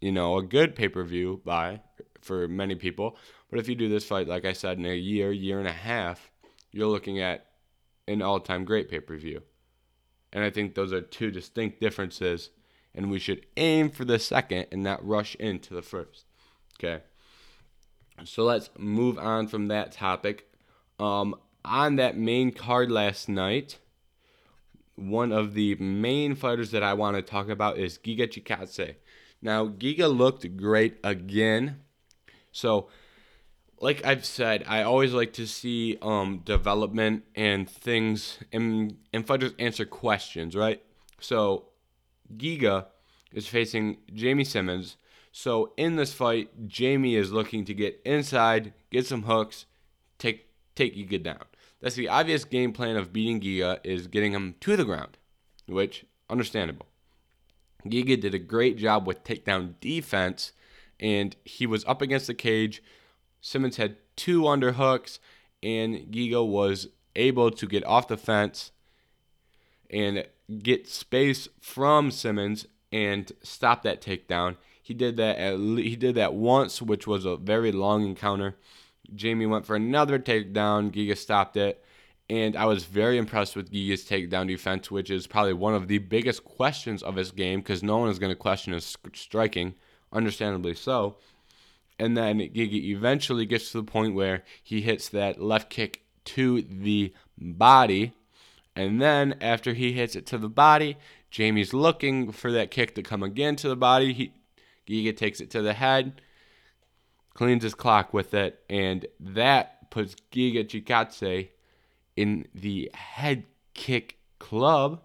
you 0.00 0.10
know, 0.10 0.38
a 0.38 0.42
good 0.42 0.74
pay 0.74 0.88
per 0.88 1.04
view 1.04 1.42
buy 1.44 1.82
for 2.22 2.48
many 2.48 2.74
people. 2.74 3.16
But 3.50 3.60
if 3.60 3.68
you 3.68 3.74
do 3.74 3.88
this 3.88 4.04
fight, 4.04 4.28
like 4.28 4.44
I 4.44 4.52
said, 4.52 4.78
in 4.78 4.86
a 4.86 4.94
year, 4.94 5.32
year 5.32 5.58
and 5.58 5.68
a 5.68 5.72
half, 5.72 6.30
you're 6.70 6.86
looking 6.86 7.20
at 7.20 7.46
an 8.08 8.22
all 8.22 8.40
time 8.40 8.64
great 8.64 8.90
pay 8.90 9.00
per 9.00 9.16
view. 9.16 9.42
And 10.32 10.42
I 10.42 10.50
think 10.50 10.74
those 10.74 10.92
are 10.92 11.02
two 11.02 11.30
distinct 11.30 11.80
differences. 11.80 12.50
And 12.94 13.10
we 13.10 13.18
should 13.18 13.46
aim 13.56 13.90
for 13.90 14.04
the 14.04 14.18
second 14.18 14.66
and 14.70 14.82
not 14.82 15.06
rush 15.06 15.34
into 15.36 15.74
the 15.74 15.82
first. 15.82 16.26
Okay. 16.78 17.02
So 18.24 18.44
let's 18.44 18.70
move 18.78 19.18
on 19.18 19.48
from 19.48 19.68
that 19.68 19.92
topic. 19.92 20.50
Um, 20.98 21.34
on 21.64 21.96
that 21.96 22.16
main 22.16 22.52
card 22.52 22.90
last 22.90 23.28
night, 23.28 23.78
one 24.96 25.32
of 25.32 25.54
the 25.54 25.74
main 25.76 26.34
fighters 26.34 26.70
that 26.72 26.82
I 26.82 26.94
want 26.94 27.16
to 27.16 27.22
talk 27.22 27.48
about 27.48 27.78
is 27.78 27.98
Giga 27.98 28.28
Chikadze. 28.28 28.96
Now, 29.40 29.66
Giga 29.66 30.14
looked 30.14 30.56
great 30.56 30.98
again. 31.02 31.80
So 32.52 32.88
like 33.82 34.04
I've 34.04 34.24
said, 34.24 34.64
I 34.68 34.82
always 34.84 35.12
like 35.12 35.32
to 35.34 35.46
see 35.46 35.98
um, 36.00 36.42
development 36.44 37.24
and 37.34 37.68
things 37.68 38.38
and 38.52 38.96
and 39.12 39.26
fighters 39.26 39.52
answer 39.58 39.84
questions, 39.84 40.54
right? 40.54 40.80
So 41.20 41.66
Giga 42.36 42.86
is 43.32 43.48
facing 43.48 43.98
Jamie 44.14 44.44
Simmons. 44.44 44.96
So 45.32 45.72
in 45.76 45.96
this 45.96 46.12
fight, 46.12 46.68
Jamie 46.68 47.16
is 47.16 47.32
looking 47.32 47.64
to 47.64 47.74
get 47.74 48.00
inside, 48.04 48.72
get 48.90 49.06
some 49.06 49.22
hooks, 49.24 49.66
take 50.18 50.46
take 50.76 50.94
Giga 50.94 51.20
down. 51.22 51.44
That's 51.80 51.96
the 51.96 52.08
obvious 52.08 52.44
game 52.44 52.72
plan 52.72 52.96
of 52.96 53.12
beating 53.12 53.40
Giga 53.40 53.80
is 53.82 54.06
getting 54.06 54.32
him 54.32 54.54
to 54.60 54.76
the 54.76 54.84
ground, 54.84 55.18
which 55.66 56.06
understandable. 56.30 56.86
Giga 57.84 58.20
did 58.20 58.32
a 58.32 58.38
great 58.38 58.76
job 58.76 59.08
with 59.08 59.24
takedown 59.24 59.74
defense, 59.80 60.52
and 61.02 61.36
he 61.44 61.66
was 61.66 61.84
up 61.84 62.00
against 62.00 62.28
the 62.28 62.34
cage 62.34 62.82
Simmons 63.42 63.76
had 63.76 63.96
two 64.16 64.42
underhooks, 64.42 65.18
and 65.62 65.96
Giga 66.12 66.46
was 66.46 66.88
able 67.14 67.50
to 67.50 67.66
get 67.66 67.84
off 67.84 68.08
the 68.08 68.16
fence 68.16 68.70
and 69.90 70.24
get 70.62 70.88
space 70.88 71.48
from 71.60 72.10
Simmons 72.10 72.66
and 72.92 73.30
stop 73.42 73.82
that 73.82 74.00
takedown. 74.00 74.56
He 74.80 74.94
did 74.94 75.16
that 75.16 75.36
at 75.38 75.58
he 75.58 75.96
did 75.96 76.14
that 76.14 76.34
once, 76.34 76.80
which 76.80 77.06
was 77.06 77.24
a 77.24 77.36
very 77.36 77.72
long 77.72 78.06
encounter. 78.06 78.56
Jamie 79.14 79.46
went 79.46 79.66
for 79.66 79.76
another 79.76 80.18
takedown. 80.18 80.92
Giga 80.92 81.16
stopped 81.18 81.56
it. 81.56 81.84
And 82.30 82.56
I 82.56 82.64
was 82.64 82.84
very 82.84 83.18
impressed 83.18 83.56
with 83.56 83.72
Giga's 83.72 84.04
takedown 84.04 84.46
defense, 84.46 84.90
which 84.90 85.10
is 85.10 85.26
probably 85.26 85.52
one 85.52 85.74
of 85.74 85.88
the 85.88 85.98
biggest 85.98 86.44
questions 86.44 87.02
of 87.02 87.16
his 87.16 87.32
game 87.32 87.60
because 87.60 87.82
no 87.82 87.98
one 87.98 88.08
is 88.08 88.18
going 88.20 88.30
to 88.30 88.36
question 88.36 88.72
his 88.72 88.96
striking, 89.14 89.74
understandably 90.12 90.74
so. 90.74 91.16
And 91.98 92.16
then 92.16 92.38
Giga 92.38 92.82
eventually 92.90 93.46
gets 93.46 93.70
to 93.72 93.78
the 93.78 93.90
point 93.90 94.14
where 94.14 94.42
he 94.62 94.80
hits 94.80 95.08
that 95.10 95.40
left 95.40 95.70
kick 95.70 96.02
to 96.24 96.62
the 96.62 97.12
body. 97.38 98.12
And 98.74 99.00
then 99.00 99.36
after 99.40 99.74
he 99.74 99.92
hits 99.92 100.16
it 100.16 100.26
to 100.26 100.38
the 100.38 100.48
body, 100.48 100.96
Jamie's 101.30 101.72
looking 101.72 102.32
for 102.32 102.50
that 102.52 102.70
kick 102.70 102.94
to 102.94 103.02
come 103.02 103.22
again 103.22 103.56
to 103.56 103.68
the 103.68 103.76
body. 103.76 104.12
He, 104.12 104.32
Giga 104.86 105.16
takes 105.16 105.40
it 105.40 105.50
to 105.50 105.62
the 105.62 105.74
head, 105.74 106.20
cleans 107.34 107.62
his 107.62 107.74
clock 107.74 108.12
with 108.12 108.34
it, 108.34 108.62
and 108.68 109.06
that 109.20 109.90
puts 109.90 110.16
Giga 110.32 110.64
Chikadze 110.64 111.48
in 112.16 112.46
the 112.54 112.90
head 112.94 113.44
kick 113.74 114.18
club. 114.38 115.02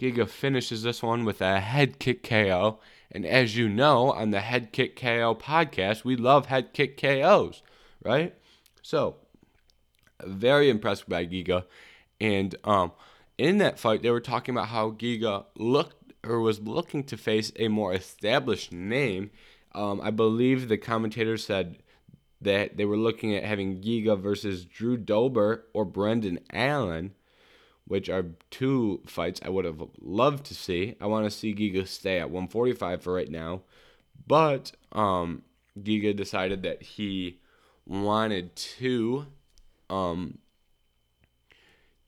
Giga 0.00 0.28
finishes 0.28 0.82
this 0.82 1.02
one 1.02 1.24
with 1.24 1.40
a 1.40 1.60
head 1.60 1.98
kick 1.98 2.22
KO. 2.22 2.80
And 3.14 3.24
as 3.24 3.56
you 3.56 3.68
know, 3.68 4.10
on 4.10 4.32
the 4.32 4.40
Head 4.40 4.72
Kick 4.72 4.96
KO 4.96 5.36
podcast, 5.36 6.02
we 6.02 6.16
love 6.16 6.46
head 6.46 6.72
kick 6.72 7.00
KOs, 7.00 7.62
right? 8.02 8.34
So, 8.82 9.16
very 10.24 10.68
impressed 10.68 11.08
by 11.08 11.24
Giga. 11.24 11.64
And 12.20 12.56
um, 12.64 12.90
in 13.38 13.58
that 13.58 13.78
fight, 13.78 14.02
they 14.02 14.10
were 14.10 14.20
talking 14.20 14.54
about 14.54 14.68
how 14.68 14.90
Giga 14.90 15.44
looked 15.56 16.12
or 16.24 16.40
was 16.40 16.60
looking 16.60 17.04
to 17.04 17.16
face 17.16 17.52
a 17.56 17.68
more 17.68 17.94
established 17.94 18.72
name. 18.72 19.30
Um, 19.74 20.00
I 20.02 20.10
believe 20.10 20.68
the 20.68 20.78
commentator 20.78 21.36
said 21.36 21.78
that 22.40 22.76
they 22.76 22.84
were 22.84 22.96
looking 22.96 23.34
at 23.34 23.44
having 23.44 23.80
Giga 23.80 24.18
versus 24.18 24.64
Drew 24.64 24.96
Dober 24.96 25.66
or 25.72 25.84
Brendan 25.84 26.40
Allen 26.52 27.14
which 27.86 28.08
are 28.08 28.26
two 28.50 29.02
fights 29.06 29.40
I 29.44 29.50
would 29.50 29.64
have 29.64 29.82
loved 30.00 30.46
to 30.46 30.54
see. 30.54 30.96
I 31.00 31.06
want 31.06 31.26
to 31.26 31.30
see 31.30 31.54
Giga 31.54 31.86
stay 31.86 32.18
at 32.18 32.30
145 32.30 33.02
for 33.02 33.12
right 33.12 33.30
now, 33.30 33.62
but 34.26 34.72
um, 34.92 35.42
Giga 35.78 36.14
decided 36.16 36.62
that 36.62 36.82
he 36.82 37.40
wanted 37.86 38.56
to, 38.56 39.26
um, 39.90 40.38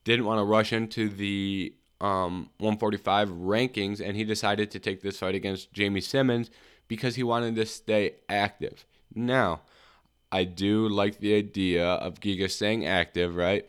didn't 0.04 0.24
want 0.24 0.38
to 0.38 0.44
rush 0.44 0.72
into 0.72 1.08
the 1.08 1.74
um, 2.00 2.50
145 2.58 3.30
rankings, 3.30 4.00
and 4.00 4.16
he 4.16 4.24
decided 4.24 4.70
to 4.70 4.78
take 4.78 5.02
this 5.02 5.18
fight 5.18 5.34
against 5.34 5.72
Jamie 5.72 6.00
Simmons 6.00 6.50
because 6.88 7.16
he 7.16 7.22
wanted 7.22 7.56
to 7.56 7.66
stay 7.66 8.14
active. 8.28 8.86
Now, 9.14 9.62
I 10.30 10.44
do 10.44 10.88
like 10.88 11.18
the 11.18 11.34
idea 11.34 11.86
of 11.86 12.20
Giga 12.20 12.50
staying 12.50 12.86
active, 12.86 13.36
right? 13.36 13.66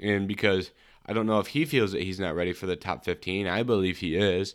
And 0.00 0.28
because 0.28 0.70
I 1.06 1.12
don't 1.12 1.26
know 1.26 1.38
if 1.38 1.48
he 1.48 1.64
feels 1.64 1.92
that 1.92 2.02
he's 2.02 2.20
not 2.20 2.34
ready 2.34 2.52
for 2.52 2.66
the 2.66 2.76
top 2.76 3.04
15. 3.04 3.46
I 3.46 3.62
believe 3.62 3.98
he 3.98 4.16
is, 4.16 4.54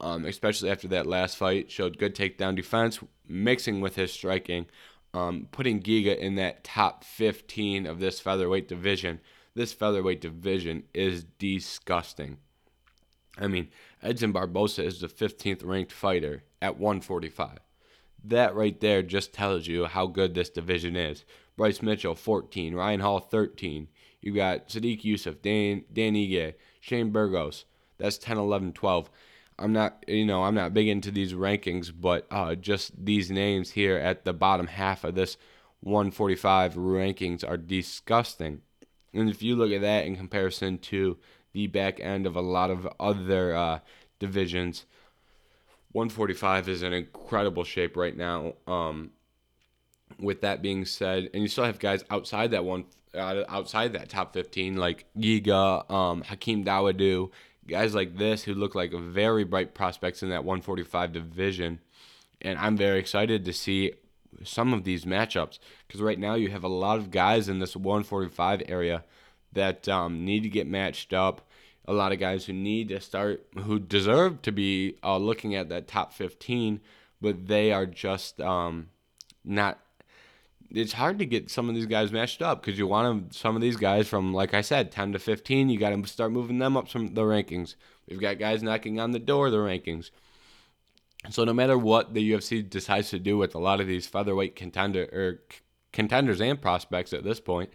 um, 0.00 0.24
especially 0.24 0.70
after 0.70 0.88
that 0.88 1.06
last 1.06 1.36
fight. 1.36 1.70
Showed 1.70 1.98
good 1.98 2.14
takedown 2.14 2.54
defense, 2.54 3.00
mixing 3.26 3.80
with 3.80 3.96
his 3.96 4.12
striking, 4.12 4.66
um, 5.12 5.48
putting 5.50 5.82
Giga 5.82 6.16
in 6.16 6.36
that 6.36 6.62
top 6.62 7.02
15 7.04 7.86
of 7.86 7.98
this 7.98 8.20
featherweight 8.20 8.68
division. 8.68 9.20
This 9.54 9.72
featherweight 9.72 10.20
division 10.20 10.84
is 10.94 11.24
disgusting. 11.24 12.38
I 13.36 13.48
mean, 13.48 13.68
Edson 14.02 14.32
Barbosa 14.32 14.84
is 14.84 15.00
the 15.00 15.08
15th 15.08 15.64
ranked 15.64 15.92
fighter 15.92 16.44
at 16.62 16.78
145. 16.78 17.58
That 18.24 18.54
right 18.54 18.78
there 18.80 19.02
just 19.02 19.32
tells 19.32 19.66
you 19.66 19.86
how 19.86 20.06
good 20.06 20.34
this 20.34 20.50
division 20.50 20.96
is. 20.96 21.24
Bryce 21.56 21.82
Mitchell, 21.82 22.14
14. 22.14 22.74
Ryan 22.74 23.00
Hall, 23.00 23.20
13. 23.20 23.88
You 24.20 24.32
got 24.34 24.68
Sodiq 24.68 25.02
Yusuff, 25.02 25.42
Dan, 25.42 25.84
Dan 25.92 26.14
Ige, 26.14 26.54
Shane 26.80 27.10
Burgos. 27.10 27.64
That's 27.98 28.18
10, 28.18 28.36
11, 28.36 28.72
12. 28.72 29.10
I'm 29.58 29.72
not, 29.72 30.04
you 30.06 30.24
know, 30.24 30.44
I'm 30.44 30.54
not 30.54 30.74
big 30.74 30.88
into 30.88 31.10
these 31.10 31.32
rankings, 31.32 31.92
but 31.98 32.26
uh, 32.30 32.54
just 32.54 33.04
these 33.04 33.30
names 33.30 33.72
here 33.72 33.96
at 33.96 34.24
the 34.24 34.32
bottom 34.32 34.68
half 34.68 35.04
of 35.04 35.14
this 35.14 35.36
145 35.80 36.74
rankings 36.74 37.48
are 37.48 37.56
disgusting. 37.56 38.62
And 39.12 39.28
if 39.28 39.42
you 39.42 39.56
look 39.56 39.72
at 39.72 39.80
that 39.80 40.06
in 40.06 40.16
comparison 40.16 40.78
to 40.78 41.18
the 41.52 41.66
back 41.66 41.98
end 42.00 42.26
of 42.26 42.36
a 42.36 42.40
lot 42.40 42.70
of 42.70 42.86
other 43.00 43.54
uh, 43.54 43.78
divisions, 44.18 44.84
145 45.92 46.68
is 46.68 46.82
in 46.82 46.92
incredible 46.92 47.64
shape 47.64 47.96
right 47.96 48.16
now. 48.16 48.54
Um, 48.66 49.10
with 50.18 50.40
that 50.40 50.62
being 50.62 50.84
said, 50.84 51.30
and 51.32 51.42
you 51.42 51.48
still 51.48 51.64
have 51.64 51.78
guys 51.78 52.04
outside 52.10 52.50
that 52.50 52.64
one, 52.64 52.84
outside 53.18 53.92
that 53.92 54.08
top 54.08 54.32
15, 54.32 54.76
like 54.76 55.04
Giga, 55.18 55.90
um, 55.90 56.22
Hakeem 56.22 56.64
Dawodu, 56.64 57.30
guys 57.66 57.94
like 57.94 58.16
this 58.16 58.44
who 58.44 58.54
look 58.54 58.74
like 58.74 58.92
very 58.92 59.44
bright 59.44 59.74
prospects 59.74 60.22
in 60.22 60.30
that 60.30 60.44
145 60.44 61.12
division. 61.12 61.80
And 62.40 62.58
I'm 62.58 62.76
very 62.76 62.98
excited 62.98 63.44
to 63.44 63.52
see 63.52 63.92
some 64.44 64.72
of 64.72 64.84
these 64.84 65.04
matchups 65.04 65.58
because 65.86 66.00
right 66.00 66.18
now 66.18 66.34
you 66.34 66.50
have 66.50 66.64
a 66.64 66.68
lot 66.68 66.98
of 66.98 67.10
guys 67.10 67.48
in 67.48 67.58
this 67.58 67.76
145 67.76 68.62
area 68.68 69.04
that 69.52 69.88
um, 69.88 70.24
need 70.24 70.42
to 70.42 70.48
get 70.48 70.66
matched 70.66 71.12
up. 71.12 71.42
A 71.86 71.92
lot 71.92 72.12
of 72.12 72.18
guys 72.18 72.44
who 72.44 72.52
need 72.52 72.90
to 72.90 73.00
start, 73.00 73.46
who 73.56 73.78
deserve 73.78 74.42
to 74.42 74.52
be 74.52 74.96
uh, 75.02 75.16
looking 75.16 75.54
at 75.54 75.70
that 75.70 75.88
top 75.88 76.12
15, 76.12 76.80
but 77.20 77.46
they 77.46 77.72
are 77.72 77.86
just 77.86 78.40
um, 78.40 78.88
not 79.44 79.78
it's 80.70 80.92
hard 80.92 81.18
to 81.18 81.26
get 81.26 81.50
some 81.50 81.68
of 81.68 81.74
these 81.74 81.86
guys 81.86 82.12
matched 82.12 82.42
up 82.42 82.60
because 82.60 82.78
you 82.78 82.86
want 82.86 83.34
some 83.34 83.56
of 83.56 83.62
these 83.62 83.76
guys 83.76 84.06
from, 84.06 84.34
like 84.34 84.54
I 84.54 84.60
said, 84.60 84.92
10 84.92 85.12
to 85.12 85.18
15. 85.18 85.70
You 85.70 85.78
got 85.78 85.90
to 85.90 86.06
start 86.06 86.32
moving 86.32 86.58
them 86.58 86.76
up 86.76 86.88
from 86.88 87.14
the 87.14 87.22
rankings. 87.22 87.74
We've 88.08 88.20
got 88.20 88.38
guys 88.38 88.62
knocking 88.62 89.00
on 89.00 89.12
the 89.12 89.18
door 89.18 89.46
of 89.46 89.52
the 89.52 89.58
rankings. 89.58 90.10
So 91.30 91.44
no 91.44 91.52
matter 91.52 91.76
what 91.76 92.14
the 92.14 92.32
UFC 92.32 92.68
decides 92.68 93.10
to 93.10 93.18
do 93.18 93.38
with 93.38 93.54
a 93.54 93.58
lot 93.58 93.80
of 93.80 93.86
these 93.86 94.06
featherweight 94.06 94.56
contender 94.56 95.08
er, 95.12 95.18
or 95.18 95.42
contenders 95.92 96.40
and 96.40 96.60
prospects 96.60 97.12
at 97.12 97.24
this 97.24 97.40
point, 97.40 97.70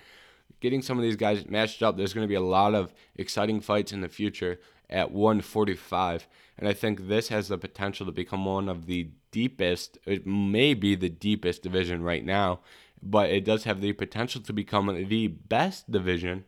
getting 0.62 0.82
some 0.82 0.98
of 0.98 1.04
these 1.04 1.16
guys 1.16 1.46
matched 1.48 1.84
up, 1.84 1.98
there's 1.98 2.14
going 2.14 2.26
to 2.26 2.30
be 2.30 2.36
a 2.36 2.42
lot 2.42 2.74
of 2.74 2.94
exciting 3.16 3.60
fights 3.60 3.92
in 3.92 4.02
the 4.02 4.08
future 4.08 4.60
at 4.90 5.12
145. 5.12 6.28
And 6.58 6.68
I 6.68 6.74
think 6.74 7.08
this 7.08 7.30
has 7.30 7.48
the 7.48 7.58
potential 7.58 8.06
to 8.06 8.12
become 8.12 8.46
one 8.46 8.70
of 8.70 8.86
the 8.86 9.10
deepest, 9.32 9.98
it 10.06 10.28
may 10.28 10.76
be 10.76 10.96
the 10.96 11.10
deepest 11.10 11.64
division 11.64 12.04
right 12.04 12.24
now 12.24 12.60
but 13.04 13.30
it 13.30 13.44
does 13.44 13.66
have 13.66 13.82
the 13.82 13.94
potential 13.94 14.42
to 14.42 14.54
become 14.54 14.88
the 15.08 15.28
best 15.28 15.92
division, 15.92 16.46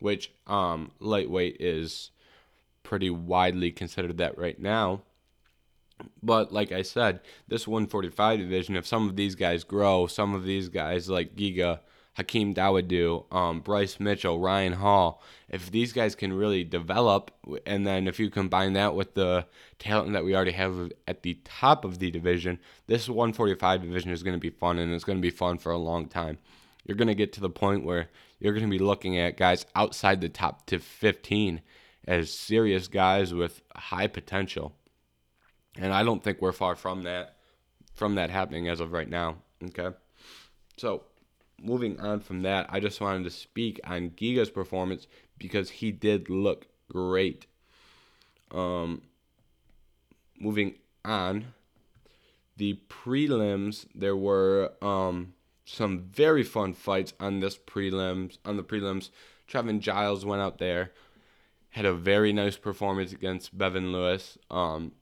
which 0.00 0.32
um, 0.46 0.90
lightweight 0.98 1.56
is 1.60 2.10
pretty 2.82 3.10
widely 3.10 3.70
considered 3.70 4.18
that 4.18 4.36
right 4.36 4.58
now. 4.58 5.02
But 6.20 6.52
like 6.52 6.72
I 6.72 6.82
said, 6.82 7.20
this 7.46 7.68
145 7.68 8.40
division, 8.40 8.76
if 8.76 8.86
some 8.86 9.08
of 9.08 9.14
these 9.14 9.36
guys 9.36 9.62
grow, 9.62 10.08
some 10.08 10.34
of 10.34 10.44
these 10.44 10.68
guys 10.68 11.08
like 11.08 11.36
Giga 11.36 11.80
Hakeem 12.14 12.54
Dawodu, 12.54 13.32
um, 13.34 13.60
Bryce 13.60 13.98
Mitchell, 13.98 14.38
Ryan 14.38 14.74
Hall. 14.74 15.22
If 15.48 15.70
these 15.70 15.92
guys 15.92 16.14
can 16.14 16.32
really 16.32 16.62
develop, 16.62 17.30
and 17.64 17.86
then 17.86 18.06
if 18.06 18.20
you 18.20 18.28
combine 18.28 18.74
that 18.74 18.94
with 18.94 19.14
the 19.14 19.46
talent 19.78 20.12
that 20.12 20.24
we 20.24 20.34
already 20.34 20.52
have 20.52 20.92
at 21.08 21.22
the 21.22 21.38
top 21.44 21.84
of 21.84 21.98
the 21.98 22.10
division, 22.10 22.58
this 22.86 23.08
145 23.08 23.82
division 23.82 24.10
is 24.10 24.22
going 24.22 24.36
to 24.36 24.40
be 24.40 24.50
fun, 24.50 24.78
and 24.78 24.92
it's 24.92 25.04
going 25.04 25.18
to 25.18 25.22
be 25.22 25.30
fun 25.30 25.56
for 25.56 25.72
a 25.72 25.78
long 25.78 26.06
time. 26.06 26.38
You're 26.84 26.96
going 26.96 27.08
to 27.08 27.14
get 27.14 27.32
to 27.34 27.40
the 27.40 27.48
point 27.48 27.84
where 27.84 28.08
you're 28.38 28.52
going 28.52 28.66
to 28.66 28.70
be 28.70 28.78
looking 28.78 29.18
at 29.18 29.36
guys 29.36 29.64
outside 29.74 30.20
the 30.20 30.28
top 30.28 30.66
to 30.66 30.78
15 30.78 31.62
as 32.06 32.32
serious 32.32 32.88
guys 32.88 33.32
with 33.32 33.62
high 33.74 34.08
potential. 34.08 34.74
And 35.76 35.92
I 35.92 36.02
don't 36.02 36.22
think 36.22 36.42
we're 36.42 36.52
far 36.52 36.74
from 36.74 37.04
that 37.04 37.36
from 37.94 38.14
that 38.16 38.30
happening 38.30 38.68
as 38.68 38.80
of 38.80 38.92
right 38.92 39.08
now. 39.08 39.36
Okay. 39.62 39.96
So 40.76 41.04
moving 41.62 42.00
on 42.00 42.20
from 42.20 42.42
that, 42.42 42.66
I 42.68 42.80
just 42.80 43.00
wanted 43.00 43.24
to 43.24 43.30
speak 43.30 43.80
on 43.84 44.10
Giga's 44.10 44.50
performance 44.50 45.06
because 45.38 45.70
he 45.70 45.92
did 45.92 46.28
look 46.28 46.66
great. 46.90 47.46
Um, 48.50 49.02
moving 50.38 50.74
on, 51.04 51.54
the 52.56 52.78
prelims, 52.88 53.86
there 53.94 54.16
were 54.16 54.72
um, 54.82 55.34
some 55.64 56.00
very 56.12 56.42
fun 56.42 56.74
fights 56.74 57.14
on 57.18 57.40
this 57.40 57.56
prelims. 57.56 58.38
On 58.44 58.56
the 58.56 58.64
prelims, 58.64 59.10
Trevin 59.48 59.80
Giles 59.80 60.24
went 60.24 60.42
out 60.42 60.58
there, 60.58 60.92
had 61.70 61.84
a 61.84 61.94
very 61.94 62.32
nice 62.32 62.56
performance 62.56 63.12
against 63.12 63.56
Bevan 63.56 63.92
Lewis. 63.92 64.36
Um, 64.50 64.92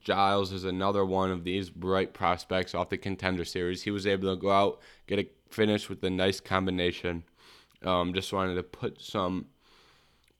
Giles 0.00 0.52
is 0.52 0.64
another 0.64 1.04
one 1.04 1.30
of 1.30 1.44
these 1.44 1.68
bright 1.68 2.14
prospects 2.14 2.74
off 2.74 2.90
the 2.90 2.96
contender 2.96 3.44
series. 3.44 3.82
He 3.82 3.90
was 3.90 4.06
able 4.06 4.34
to 4.34 4.40
go 4.40 4.50
out, 4.50 4.80
get 5.06 5.18
a 5.18 5.28
finish 5.54 5.88
with 5.88 6.02
a 6.04 6.10
nice 6.10 6.40
combination. 6.40 7.24
Um, 7.82 8.12
just 8.14 8.32
wanted 8.32 8.54
to 8.56 8.62
put 8.62 9.00
some 9.00 9.46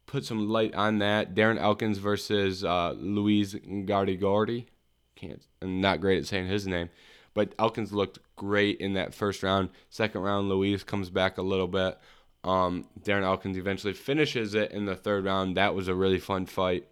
put 0.06 0.24
some 0.24 0.48
light 0.48 0.74
on 0.74 0.98
that. 0.98 1.34
Darren 1.34 1.58
Elkins 1.58 1.98
versus 1.98 2.64
uh, 2.64 2.94
Luis 2.96 3.54
Gardigordi. 3.54 4.66
Can't 5.14 5.42
I'm 5.62 5.80
not 5.80 6.00
great 6.00 6.18
at 6.18 6.26
saying 6.26 6.48
his 6.48 6.66
name, 6.66 6.90
but 7.32 7.54
Elkins 7.58 7.92
looked 7.92 8.18
great 8.36 8.80
in 8.80 8.94
that 8.94 9.14
first 9.14 9.42
round. 9.42 9.70
Second 9.90 10.22
round, 10.22 10.48
Luis 10.48 10.82
comes 10.82 11.10
back 11.10 11.38
a 11.38 11.42
little 11.42 11.68
bit. 11.68 11.98
Um, 12.42 12.86
Darren 13.00 13.22
Elkins 13.22 13.56
eventually 13.56 13.94
finishes 13.94 14.54
it 14.54 14.70
in 14.72 14.84
the 14.84 14.96
third 14.96 15.24
round. 15.24 15.56
That 15.56 15.74
was 15.74 15.88
a 15.88 15.94
really 15.94 16.20
fun 16.20 16.46
fight. 16.46 16.86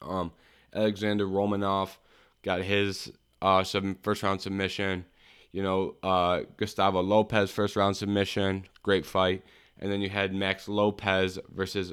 Um, 0.00 0.32
Alexander 0.74 1.26
Romanov 1.26 1.96
got 2.42 2.62
his 2.62 3.12
uh, 3.42 3.64
sub- 3.64 4.02
first 4.02 4.22
round 4.22 4.40
submission. 4.40 5.04
You 5.52 5.62
know, 5.62 5.96
uh, 6.02 6.42
Gustavo 6.56 7.02
Lopez 7.02 7.50
first 7.50 7.76
round 7.76 7.96
submission, 7.96 8.66
great 8.82 9.06
fight. 9.06 9.42
And 9.78 9.92
then 9.92 10.00
you 10.00 10.08
had 10.08 10.34
Max 10.34 10.68
Lopez 10.68 11.38
versus 11.54 11.92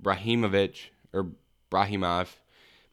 Brahimovic 0.00 0.90
or 1.12 1.28
Brahimov. 1.70 2.28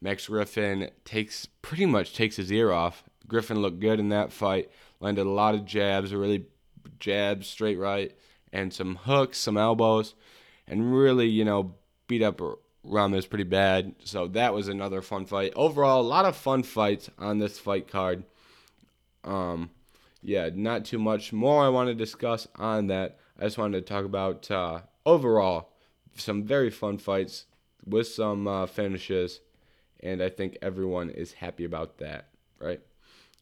Max 0.02 0.28
Griffin 0.28 0.90
takes 1.06 1.46
pretty 1.62 1.86
much 1.86 2.16
takes 2.16 2.38
his 2.38 2.52
ear 2.52 2.72
off. 2.72 3.04
Griffin 3.28 3.62
looked 3.62 3.80
good 3.80 4.00
in 4.00 4.10
that 4.10 4.32
fight. 4.32 4.72
Landed 5.00 5.26
a 5.26 5.30
lot 5.30 5.56
of 5.56 5.66
jabs, 5.66 6.14
really 6.14 6.46
jabs, 7.00 7.48
straight 7.48 7.78
right, 7.78 8.16
and 8.52 8.74
some 8.74 8.96
hooks, 8.96 9.38
some 9.38 9.58
elbows, 9.58 10.16
and 10.68 10.96
really, 10.96 11.28
you 11.28 11.46
know, 11.46 11.76
beat 12.08 12.22
up 12.22 12.42
Ramos 12.84 13.28
pretty 13.28 13.44
bad. 13.44 13.96
So 14.04 14.28
that 14.30 14.54
was 14.54 14.68
another 14.68 15.02
fun 15.02 15.26
fight. 15.26 15.54
Overall, 15.56 16.02
a 16.02 16.04
lot 16.04 16.26
of 16.26 16.36
fun 16.36 16.64
fights 16.64 17.10
on 17.18 17.40
this 17.40 17.60
fight 17.60 17.88
card. 17.88 18.24
Um, 19.24 19.70
yeah, 20.22 20.50
not 20.54 20.86
too 20.86 21.00
much 21.00 21.34
more 21.34 21.64
I 21.64 21.70
want 21.70 21.90
to 21.90 21.96
discuss 21.96 22.48
on 22.56 22.88
that. 22.88 23.18
I 23.40 23.44
just 23.46 23.58
wanted 23.58 23.86
to 23.86 23.94
talk 23.94 24.06
about 24.06 24.50
uh, 24.52 24.82
overall 25.06 25.74
some 26.16 26.44
very 26.44 26.70
fun 26.70 26.98
fights 26.98 27.46
with 27.86 28.08
some 28.08 28.48
uh, 28.48 28.68
finishes, 28.68 29.42
and 30.00 30.22
I 30.22 30.30
think 30.30 30.58
everyone 30.62 31.10
is 31.10 31.34
happy 31.34 31.64
about 31.64 31.98
that, 31.98 32.28
right? 32.60 32.82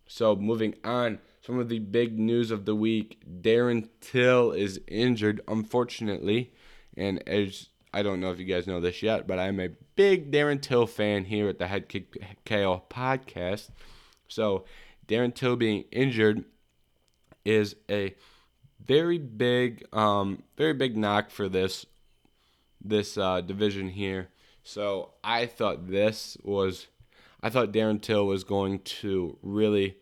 So 0.07 0.35
moving 0.35 0.75
on, 0.83 1.19
some 1.41 1.59
of 1.59 1.69
the 1.69 1.79
big 1.79 2.17
news 2.17 2.49
of 2.51 2.65
the 2.65 2.75
week: 2.75 3.21
Darren 3.41 3.89
Till 3.99 4.51
is 4.51 4.79
injured, 4.87 5.41
unfortunately, 5.47 6.53
and 6.95 7.27
as 7.27 7.67
I 7.93 8.03
don't 8.03 8.19
know 8.21 8.31
if 8.31 8.39
you 8.39 8.45
guys 8.45 8.67
know 8.67 8.79
this 8.79 9.03
yet, 9.03 9.27
but 9.27 9.39
I'm 9.39 9.59
a 9.59 9.69
big 9.95 10.31
Darren 10.31 10.61
Till 10.61 10.87
fan 10.87 11.25
here 11.25 11.49
at 11.49 11.59
the 11.59 11.67
Head 11.67 11.89
Kick 11.89 12.15
KO 12.45 12.83
podcast. 12.89 13.69
So, 14.27 14.65
Darren 15.07 15.33
Till 15.33 15.55
being 15.55 15.85
injured 15.91 16.45
is 17.45 17.75
a 17.89 18.15
very 18.85 19.17
big, 19.17 19.85
um, 19.93 20.43
very 20.57 20.73
big 20.73 20.97
knock 20.97 21.31
for 21.31 21.49
this 21.49 21.85
this 22.83 23.17
uh, 23.17 23.41
division 23.41 23.89
here 23.89 24.29
So 24.63 25.13
I 25.23 25.47
thought 25.47 25.87
this 25.89 26.37
was, 26.43 26.87
I 27.41 27.49
thought 27.49 27.71
Darren 27.71 28.01
Till 28.01 28.27
was 28.27 28.43
going 28.43 28.79
to 29.01 29.37
really, 29.41 29.97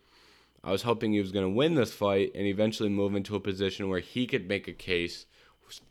I 0.62 0.70
was 0.72 0.82
hoping 0.82 1.12
he 1.12 1.20
was 1.20 1.32
going 1.32 1.46
to 1.46 1.56
win 1.56 1.74
this 1.74 1.92
fight 1.92 2.32
and 2.34 2.46
eventually 2.46 2.88
move 2.88 3.14
into 3.14 3.34
a 3.34 3.40
position 3.40 3.88
where 3.88 4.00
he 4.00 4.26
could 4.26 4.46
make 4.46 4.68
a 4.68 4.72
case 4.72 5.26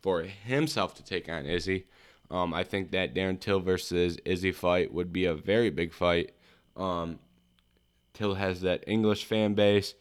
for 0.02 0.22
himself 0.24 0.94
to 0.96 1.04
take 1.04 1.30
on 1.30 1.46
Izzy. 1.46 1.86
Um, 2.30 2.54
I 2.54 2.64
think 2.64 2.92
that 2.92 3.16
Darren 3.16 3.40
Till 3.40 3.60
versus 3.60 4.18
Izzy 4.26 4.52
fight 4.52 4.94
would 4.94 5.14
be 5.14 5.26
a 5.26 5.34
very 5.34 5.70
big 5.70 5.94
fight. 5.94 6.34
Um, 6.76 7.20
Till 8.14 8.36
has 8.36 8.62
that 8.62 8.84
English 8.88 9.26
fan 9.26 9.54
base, 9.54 9.94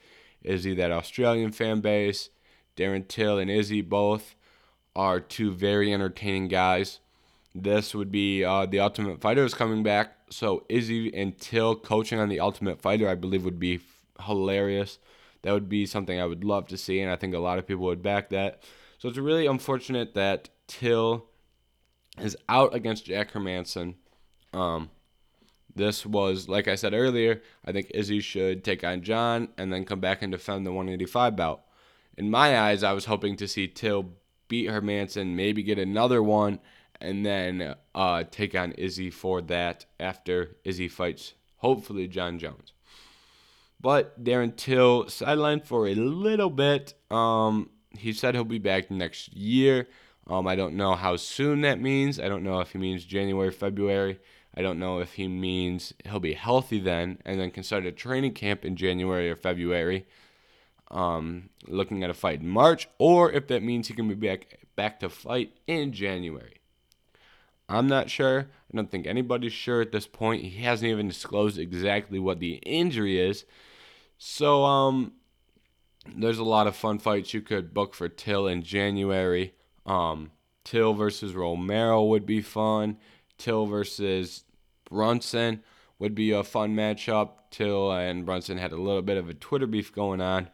Izzy 0.43 0.75
that 0.75 0.93
Australian 0.93 1.53
fan 1.53 1.81
base. 1.81 2.31
Darren 2.77 3.09
Till 3.09 3.39
and 3.39 3.51
Izzy 3.51 3.81
both 3.81 4.35
are 4.95 5.21
two 5.21 5.53
very 5.53 5.93
entertaining 5.93 6.49
guys. 6.49 7.01
This 7.55 7.95
would 7.95 8.13
be 8.13 8.45
uh, 8.45 8.67
the 8.67 8.81
Ultimate 8.81 9.21
Fighter 9.21 9.45
is 9.45 9.55
coming 9.55 9.83
back, 9.83 10.13
so 10.29 10.65
Izzy 10.69 11.15
and 11.15 11.39
Till 11.39 11.75
coaching 11.75 12.19
on 12.19 12.29
the 12.29 12.41
Ultimate 12.41 12.83
Fighter, 12.83 13.09
I 13.09 13.15
believe, 13.15 13.45
would 13.45 13.59
be 13.59 13.77
f- 13.77 14.27
hilarious. 14.27 14.99
That 15.43 15.53
would 15.53 15.69
be 15.69 15.87
something 15.87 16.21
I 16.21 16.27
would 16.27 16.45
love 16.45 16.67
to 16.69 16.77
see, 16.77 17.01
and 17.01 17.11
I 17.11 17.17
think 17.17 17.35
a 17.35 17.39
lot 17.39 17.59
of 17.59 17.67
people 17.67 17.85
would 17.85 18.03
back 18.03 18.29
that. 18.31 18.63
So 18.99 19.09
it's 19.09 19.19
really 19.19 19.47
unfortunate 19.47 20.15
that 20.15 20.51
Till 20.67 21.27
is 22.19 22.37
out 22.49 22.75
against 22.75 23.07
Jack 23.07 23.33
Hermansson. 23.33 23.95
Um, 24.53 24.91
this 25.77 26.05
was, 26.05 26.49
like 26.49 26.69
I 26.69 26.75
said 26.75 26.95
earlier, 26.95 27.43
I 27.65 27.73
think 27.73 27.91
Izzy 27.95 28.21
should 28.21 28.65
take 28.65 28.83
on 28.83 29.03
Jon 29.03 29.49
and 29.57 29.73
then 29.73 29.85
come 29.85 30.01
back 30.01 30.23
and 30.23 30.33
defend 30.33 30.67
the 30.67 30.73
185 30.73 31.37
bout. 31.37 31.63
In 32.17 32.31
my 32.31 32.59
eyes, 32.59 32.83
I 32.83 32.93
was 32.93 33.05
hoping 33.05 33.37
to 33.37 33.47
see 33.47 33.69
Till 33.69 34.13
beat 34.49 34.69
Hermansson, 34.69 35.35
maybe 35.35 35.63
get 35.63 35.79
another 35.79 36.23
one, 36.23 36.61
and 37.01 37.27
then 37.27 37.75
uh, 37.95 38.25
take 38.31 38.55
on 38.55 38.73
Izzy 38.73 39.11
for 39.11 39.43
that 39.43 39.85
after 40.01 40.57
Izzy 40.65 40.89
fights, 40.89 41.35
hopefully, 41.59 42.09
Jon 42.09 42.39
Jones. 42.39 42.73
But 43.81 44.25
Darren 44.25 44.57
Till 44.57 45.05
sidelined 45.05 45.67
for 45.67 45.87
a 45.87 45.95
little 45.95 46.51
bit. 46.51 46.95
Um, 47.11 47.71
he 47.91 48.13
said 48.13 48.35
he'll 48.35 48.45
be 48.45 48.59
back 48.59 48.91
next 48.91 49.33
year. 49.35 49.87
Um, 50.27 50.47
I 50.47 50.57
don't 50.57 50.75
know 50.75 50.95
how 50.95 51.17
soon 51.17 51.61
that 51.61 51.81
means. 51.81 52.19
I 52.19 52.29
don't 52.29 52.43
know 52.43 52.61
if 52.61 52.73
he 52.73 52.79
means 52.79 53.05
January, 53.05 53.51
February. 53.51 54.19
I 54.57 54.63
don't 54.63 54.79
know 54.79 55.01
if 55.01 55.15
he 55.15 55.29
means 55.29 55.93
he'll 56.05 56.21
be 56.21 56.33
healthy 56.33 56.81
then 56.81 57.19
and 57.25 57.39
then 57.39 57.51
can 57.51 57.63
start 57.63 57.85
a 57.85 57.93
training 57.93 58.33
camp 58.33 58.65
in 58.65 58.75
January 58.75 59.31
or 59.31 59.37
February, 59.37 60.07
um, 60.91 61.51
looking 61.67 62.03
at 62.03 62.11
a 62.11 62.15
fight 62.15 62.41
in 62.41 62.49
March, 62.49 62.89
or 62.99 63.31
if 63.31 63.49
that 63.49 63.63
means 63.63 63.89
he 63.89 63.95
can 63.95 64.09
be 64.09 64.15
back 64.15 64.67
back 64.77 65.01
to 65.01 65.09
fight 65.09 65.53
in 65.67 65.93
January. 65.93 66.61
I'm 67.69 67.89
not 67.89 68.09
sure. 68.09 68.49
I 68.73 68.77
don't 68.77 68.91
think 68.91 69.07
anybody's 69.07 69.53
sure 69.53 69.81
at 69.81 69.93
this 69.93 70.07
point. 70.07 70.45
He 70.45 70.63
hasn't 70.63 70.91
even 70.91 71.09
disclosed 71.09 71.59
exactly 71.59 72.19
what 72.19 72.39
the 72.39 72.55
injury 72.57 73.19
is. 73.19 73.45
So 74.19 74.65
um, 74.65 75.13
there's 76.15 76.39
a 76.39 76.45
lot 76.45 76.67
of 76.67 76.77
fun 76.77 76.99
fights 76.99 77.35
you 77.35 77.43
could 77.43 77.75
book 77.75 77.95
for 77.95 78.09
Till 78.09 78.47
in 78.47 78.63
January. 78.63 79.55
Um, 79.85 80.31
Till 80.65 80.95
versus 80.95 81.35
Romero 81.35 82.05
would 82.05 82.25
be 82.27 82.41
fun. 82.41 82.99
Till 83.39 83.67
versus 83.67 84.45
Brunson 84.87 85.63
would 85.99 86.15
be 86.15 86.31
a 86.31 86.43
fun 86.43 86.75
matchup. 86.75 87.31
Till 87.51 87.91
and 87.91 88.27
Brunson 88.27 88.59
had 88.59 88.73
a 88.73 88.77
little 88.77 89.03
bit 89.03 89.17
of 89.17 89.31
a 89.31 89.35
Twitter 89.35 89.67
beef 89.67 89.93
going 89.93 90.21
on, 90.21 90.51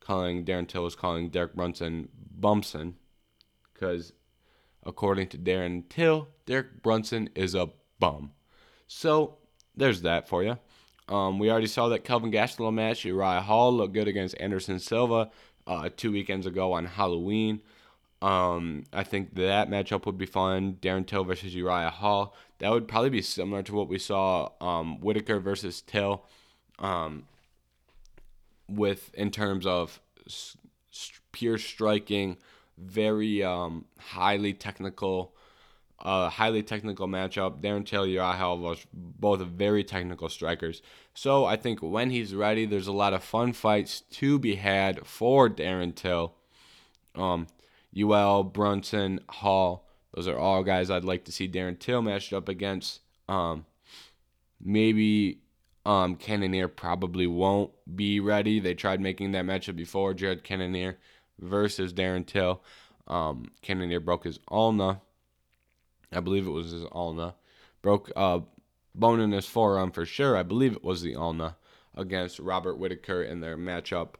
calling 0.00 0.44
Darren 0.44 0.66
Till 0.66 0.84
was 0.84 0.94
calling 0.94 1.28
Derek 1.28 1.54
Brunson 1.54 2.08
Bumson, 2.40 2.94
because 3.74 4.12
according 4.84 5.28
to 5.28 5.38
Darren 5.38 5.82
Till, 5.88 6.28
Derek 6.46 6.82
Brunson 6.82 7.28
is 7.34 7.54
a 7.54 7.68
bum. 7.98 8.30
So 8.86 9.38
there's 9.76 10.02
that 10.02 10.28
for 10.28 10.42
you. 10.42 10.58
Um, 11.08 11.38
we 11.38 11.50
already 11.50 11.66
saw 11.66 11.88
that 11.88 12.04
Kelvin 12.04 12.32
Gastelum 12.32 12.74
match. 12.74 13.04
Uriah 13.04 13.40
Hall 13.40 13.72
looked 13.76 13.94
good 13.94 14.08
against 14.08 14.40
Anderson 14.40 14.78
Silva 14.78 15.30
uh, 15.66 15.90
two 15.94 16.12
weekends 16.12 16.46
ago 16.46 16.72
on 16.72 16.86
Halloween. 16.86 17.60
Um, 18.22 18.84
I 18.92 19.04
think 19.04 19.34
that 19.34 19.68
matchup 19.68 20.06
would 20.06 20.16
be 20.16 20.26
fun. 20.26 20.78
Darren 20.80 21.06
Till 21.06 21.24
versus 21.24 21.54
Uriah 21.54 21.90
Hall. 21.90 22.34
That 22.58 22.70
would 22.70 22.88
probably 22.88 23.10
be 23.10 23.22
similar 23.22 23.62
to 23.64 23.74
what 23.74 23.88
we 23.88 23.98
saw 23.98 24.50
um, 24.60 25.00
Whittaker 25.00 25.40
versus 25.40 25.82
Till, 25.82 26.24
um, 26.78 27.26
with 28.68 29.12
in 29.14 29.30
terms 29.30 29.66
of 29.66 30.00
s- 30.26 30.56
pure 31.32 31.58
striking, 31.58 32.38
very 32.78 33.42
um, 33.42 33.84
highly 33.98 34.54
technical, 34.54 35.34
uh, 35.98 36.30
highly 36.30 36.62
technical 36.62 37.06
matchup. 37.06 37.60
Darren 37.60 37.84
Till, 37.84 38.06
Uriah 38.06 38.32
Hall 38.32 38.76
both 38.92 39.40
very 39.40 39.84
technical 39.84 40.28
strikers. 40.30 40.80
So 41.14 41.44
I 41.44 41.56
think 41.56 41.80
when 41.82 42.10
he's 42.10 42.34
ready, 42.34 42.64
there's 42.66 42.86
a 42.86 42.92
lot 42.92 43.12
of 43.12 43.22
fun 43.22 43.52
fights 43.52 44.00
to 44.12 44.38
be 44.38 44.56
had 44.56 45.06
for 45.06 45.48
Darren 45.50 45.94
Till. 45.94 46.34
Um, 47.14 47.46
UL, 47.98 48.44
Brunson, 48.44 49.20
Hall. 49.28 49.85
Those 50.16 50.28
are 50.28 50.38
all 50.38 50.64
guys 50.64 50.90
I'd 50.90 51.04
like 51.04 51.26
to 51.26 51.32
see 51.32 51.46
Darren 51.46 51.78
Till 51.78 52.00
matched 52.00 52.32
up 52.32 52.48
against. 52.48 53.00
Um, 53.28 53.66
maybe 54.58 55.40
um, 55.84 56.16
probably 56.16 57.26
won't 57.26 57.70
be 57.94 58.18
ready. 58.18 58.58
They 58.58 58.72
tried 58.72 59.00
making 59.00 59.32
that 59.32 59.44
matchup 59.44 59.76
before. 59.76 60.14
Jared 60.14 60.42
Cannonier 60.42 60.96
versus 61.38 61.92
Darren 61.92 62.26
Till. 62.26 62.62
Um, 63.06 63.50
broke 64.04 64.24
his 64.24 64.40
ulna. 64.50 65.02
I 66.10 66.20
believe 66.20 66.46
it 66.46 66.50
was 66.50 66.70
his 66.70 66.86
ulna. 66.90 67.34
Broke 67.82 68.10
a 68.16 68.40
bone 68.94 69.20
in 69.20 69.32
his 69.32 69.46
forearm 69.46 69.92
for 69.92 70.06
sure. 70.06 70.34
I 70.34 70.42
believe 70.42 70.72
it 70.72 70.82
was 70.82 71.02
the 71.02 71.14
ulna 71.14 71.56
against 71.94 72.38
Robert 72.38 72.78
Whittaker 72.78 73.22
in 73.22 73.40
their 73.40 73.56
matchup 73.58 74.14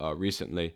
uh, 0.00 0.14
recently 0.14 0.74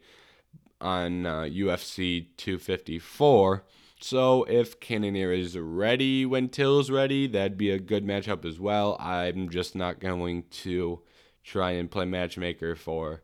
on 0.83 1.25
uh, 1.25 1.41
UFC 1.43 2.27
254. 2.37 3.65
So 4.01 4.45
if 4.45 4.79
Cannonier 4.79 5.33
is 5.33 5.57
ready 5.59 6.27
when 6.27 6.49
Till's 6.49 6.91
ready, 6.91 7.27
that'd 7.27 7.57
be 7.57 7.71
a 7.71 7.79
good 7.79 8.05
matchup 8.05 8.45
as 8.45 8.61
well. 8.61 8.97
I'm 9.01 9.49
just 9.49 9.75
not 9.75 10.01
going 10.01 10.45
to 10.63 11.01
try 11.43 11.73
and 11.73 11.91
play 11.91 12.05
matchmaker 12.05 12.77
for 12.77 13.23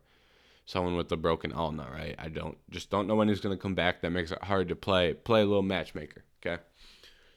someone 0.65 0.97
with 0.97 1.13
a 1.13 1.17
broken 1.17 1.53
ulna, 1.53 1.89
right? 1.93 2.15
I 2.19 2.29
don't 2.29 2.57
just 2.71 2.89
don't 2.89 3.07
know 3.07 3.17
when 3.17 3.29
he's 3.29 3.41
to 3.41 3.57
come 3.57 3.75
back. 3.75 4.01
That 4.01 4.11
makes 4.11 4.33
it 4.33 4.43
hard 4.45 4.69
to 4.69 4.77
play 4.77 5.13
play 5.13 5.43
a 5.43 5.47
little 5.47 5.63
matchmaker, 5.63 6.25
okay? 6.45 6.63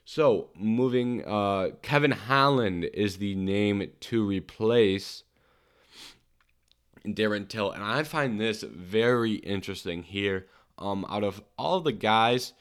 So, 0.05 0.49
moving 0.55 1.25
uh 1.25 1.71
Kevin 1.81 2.11
Holland 2.11 2.85
is 2.85 3.17
the 3.17 3.35
name 3.35 3.91
to 4.01 4.25
replace 4.25 5.23
Darren 7.05 7.47
Till, 7.47 7.71
and 7.71 7.83
I 7.83 8.03
find 8.03 8.39
this 8.39 8.63
very 8.63 9.33
interesting 9.33 10.03
here. 10.03 10.47
Um, 10.77 11.05
out 11.09 11.23
of 11.23 11.41
all 11.57 11.79
the 11.79 11.93
guys, 11.93 12.53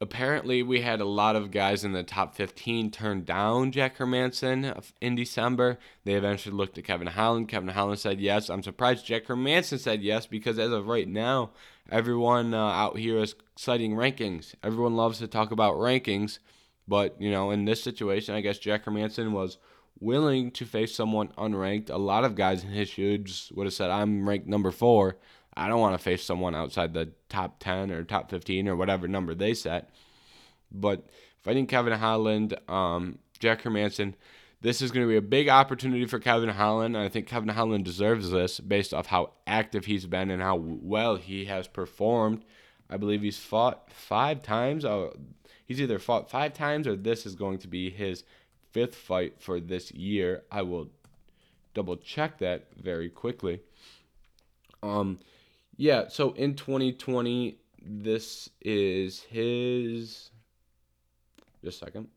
apparently 0.00 0.62
we 0.62 0.80
had 0.80 1.00
a 1.00 1.04
lot 1.04 1.36
of 1.36 1.50
guys 1.50 1.84
in 1.84 1.92
the 1.92 2.02
top 2.02 2.34
15 2.34 2.90
turn 2.90 3.24
down 3.24 3.72
Jack 3.72 3.98
Hermansson 3.98 4.82
in 5.00 5.14
December. 5.14 5.78
They 6.04 6.14
eventually 6.14 6.54
looked 6.54 6.78
at 6.78 6.84
Kevin 6.84 7.06
Holland. 7.06 7.48
Kevin 7.48 7.68
Holland 7.68 7.98
said 7.98 8.20
yes. 8.20 8.48
I'm 8.48 8.62
surprised 8.62 9.06
Jack 9.06 9.26
Hermansson 9.26 9.78
said 9.78 10.02
yes 10.02 10.26
because 10.26 10.58
as 10.58 10.72
of 10.72 10.86
right 10.86 11.08
now, 11.08 11.50
everyone 11.90 12.54
uh, 12.54 12.58
out 12.58 12.98
here 12.98 13.18
is 13.18 13.34
citing 13.56 13.94
rankings. 13.94 14.54
Everyone 14.62 14.96
loves 14.96 15.18
to 15.18 15.28
talk 15.28 15.50
about 15.50 15.76
rankings, 15.76 16.38
but 16.86 17.20
you 17.20 17.30
know, 17.30 17.50
in 17.50 17.64
this 17.64 17.82
situation, 17.82 18.34
I 18.34 18.40
guess 18.40 18.58
Jack 18.58 18.84
Hermansson 18.84 19.32
was 19.32 19.58
willing 20.00 20.50
to 20.52 20.64
face 20.64 20.94
someone 20.94 21.28
unranked. 21.38 21.90
A 21.90 21.96
lot 21.96 22.24
of 22.24 22.34
guys 22.34 22.62
in 22.62 22.70
his 22.70 22.88
shoes 22.88 23.50
would 23.54 23.66
have 23.66 23.74
said, 23.74 23.90
I'm 23.90 24.28
ranked 24.28 24.46
number 24.46 24.70
four. 24.70 25.16
I 25.56 25.68
don't 25.68 25.80
want 25.80 25.96
to 25.96 26.02
face 26.02 26.22
someone 26.22 26.54
outside 26.54 26.92
the 26.92 27.12
top 27.28 27.58
10 27.60 27.90
or 27.90 28.04
top 28.04 28.30
15 28.30 28.68
or 28.68 28.76
whatever 28.76 29.08
number 29.08 29.34
they 29.34 29.54
set. 29.54 29.90
But 30.70 31.08
fighting 31.42 31.66
Kevin 31.66 31.94
Holland, 31.94 32.58
um, 32.68 33.18
Jack 33.38 33.62
Hermansson, 33.62 34.14
this 34.60 34.82
is 34.82 34.90
going 34.90 35.06
to 35.06 35.10
be 35.10 35.16
a 35.16 35.22
big 35.22 35.48
opportunity 35.48 36.06
for 36.06 36.18
Kevin 36.18 36.48
Holland. 36.50 36.96
I 36.96 37.08
think 37.08 37.26
Kevin 37.26 37.48
Holland 37.48 37.84
deserves 37.84 38.30
this 38.30 38.60
based 38.60 38.92
off 38.92 39.06
how 39.06 39.32
active 39.46 39.84
he's 39.84 40.06
been 40.06 40.30
and 40.30 40.42
how 40.42 40.56
well 40.56 41.16
he 41.16 41.46
has 41.46 41.68
performed. 41.68 42.44
I 42.90 42.96
believe 42.96 43.22
he's 43.22 43.38
fought 43.38 43.90
five 43.92 44.42
times. 44.42 44.84
Uh, 44.84 45.10
he's 45.64 45.80
either 45.80 45.98
fought 45.98 46.30
five 46.30 46.52
times 46.52 46.86
or 46.86 46.96
this 46.96 47.26
is 47.26 47.34
going 47.34 47.58
to 47.58 47.68
be 47.68 47.90
his 47.90 48.24
fifth 48.72 48.94
fight 48.94 49.40
for 49.40 49.60
this 49.60 49.92
year. 49.92 50.42
I 50.50 50.62
will 50.62 50.90
double 51.74 51.96
check 51.96 52.38
that 52.38 52.66
very 52.76 53.08
quickly. 53.08 53.60
Um, 54.82 55.18
yeah, 55.76 56.08
so 56.08 56.32
in 56.32 56.54
2020, 56.54 57.58
this 57.82 58.50
is 58.60 59.22
his. 59.22 60.30
Just 61.62 61.82
a 61.82 61.84
second. 61.86 62.08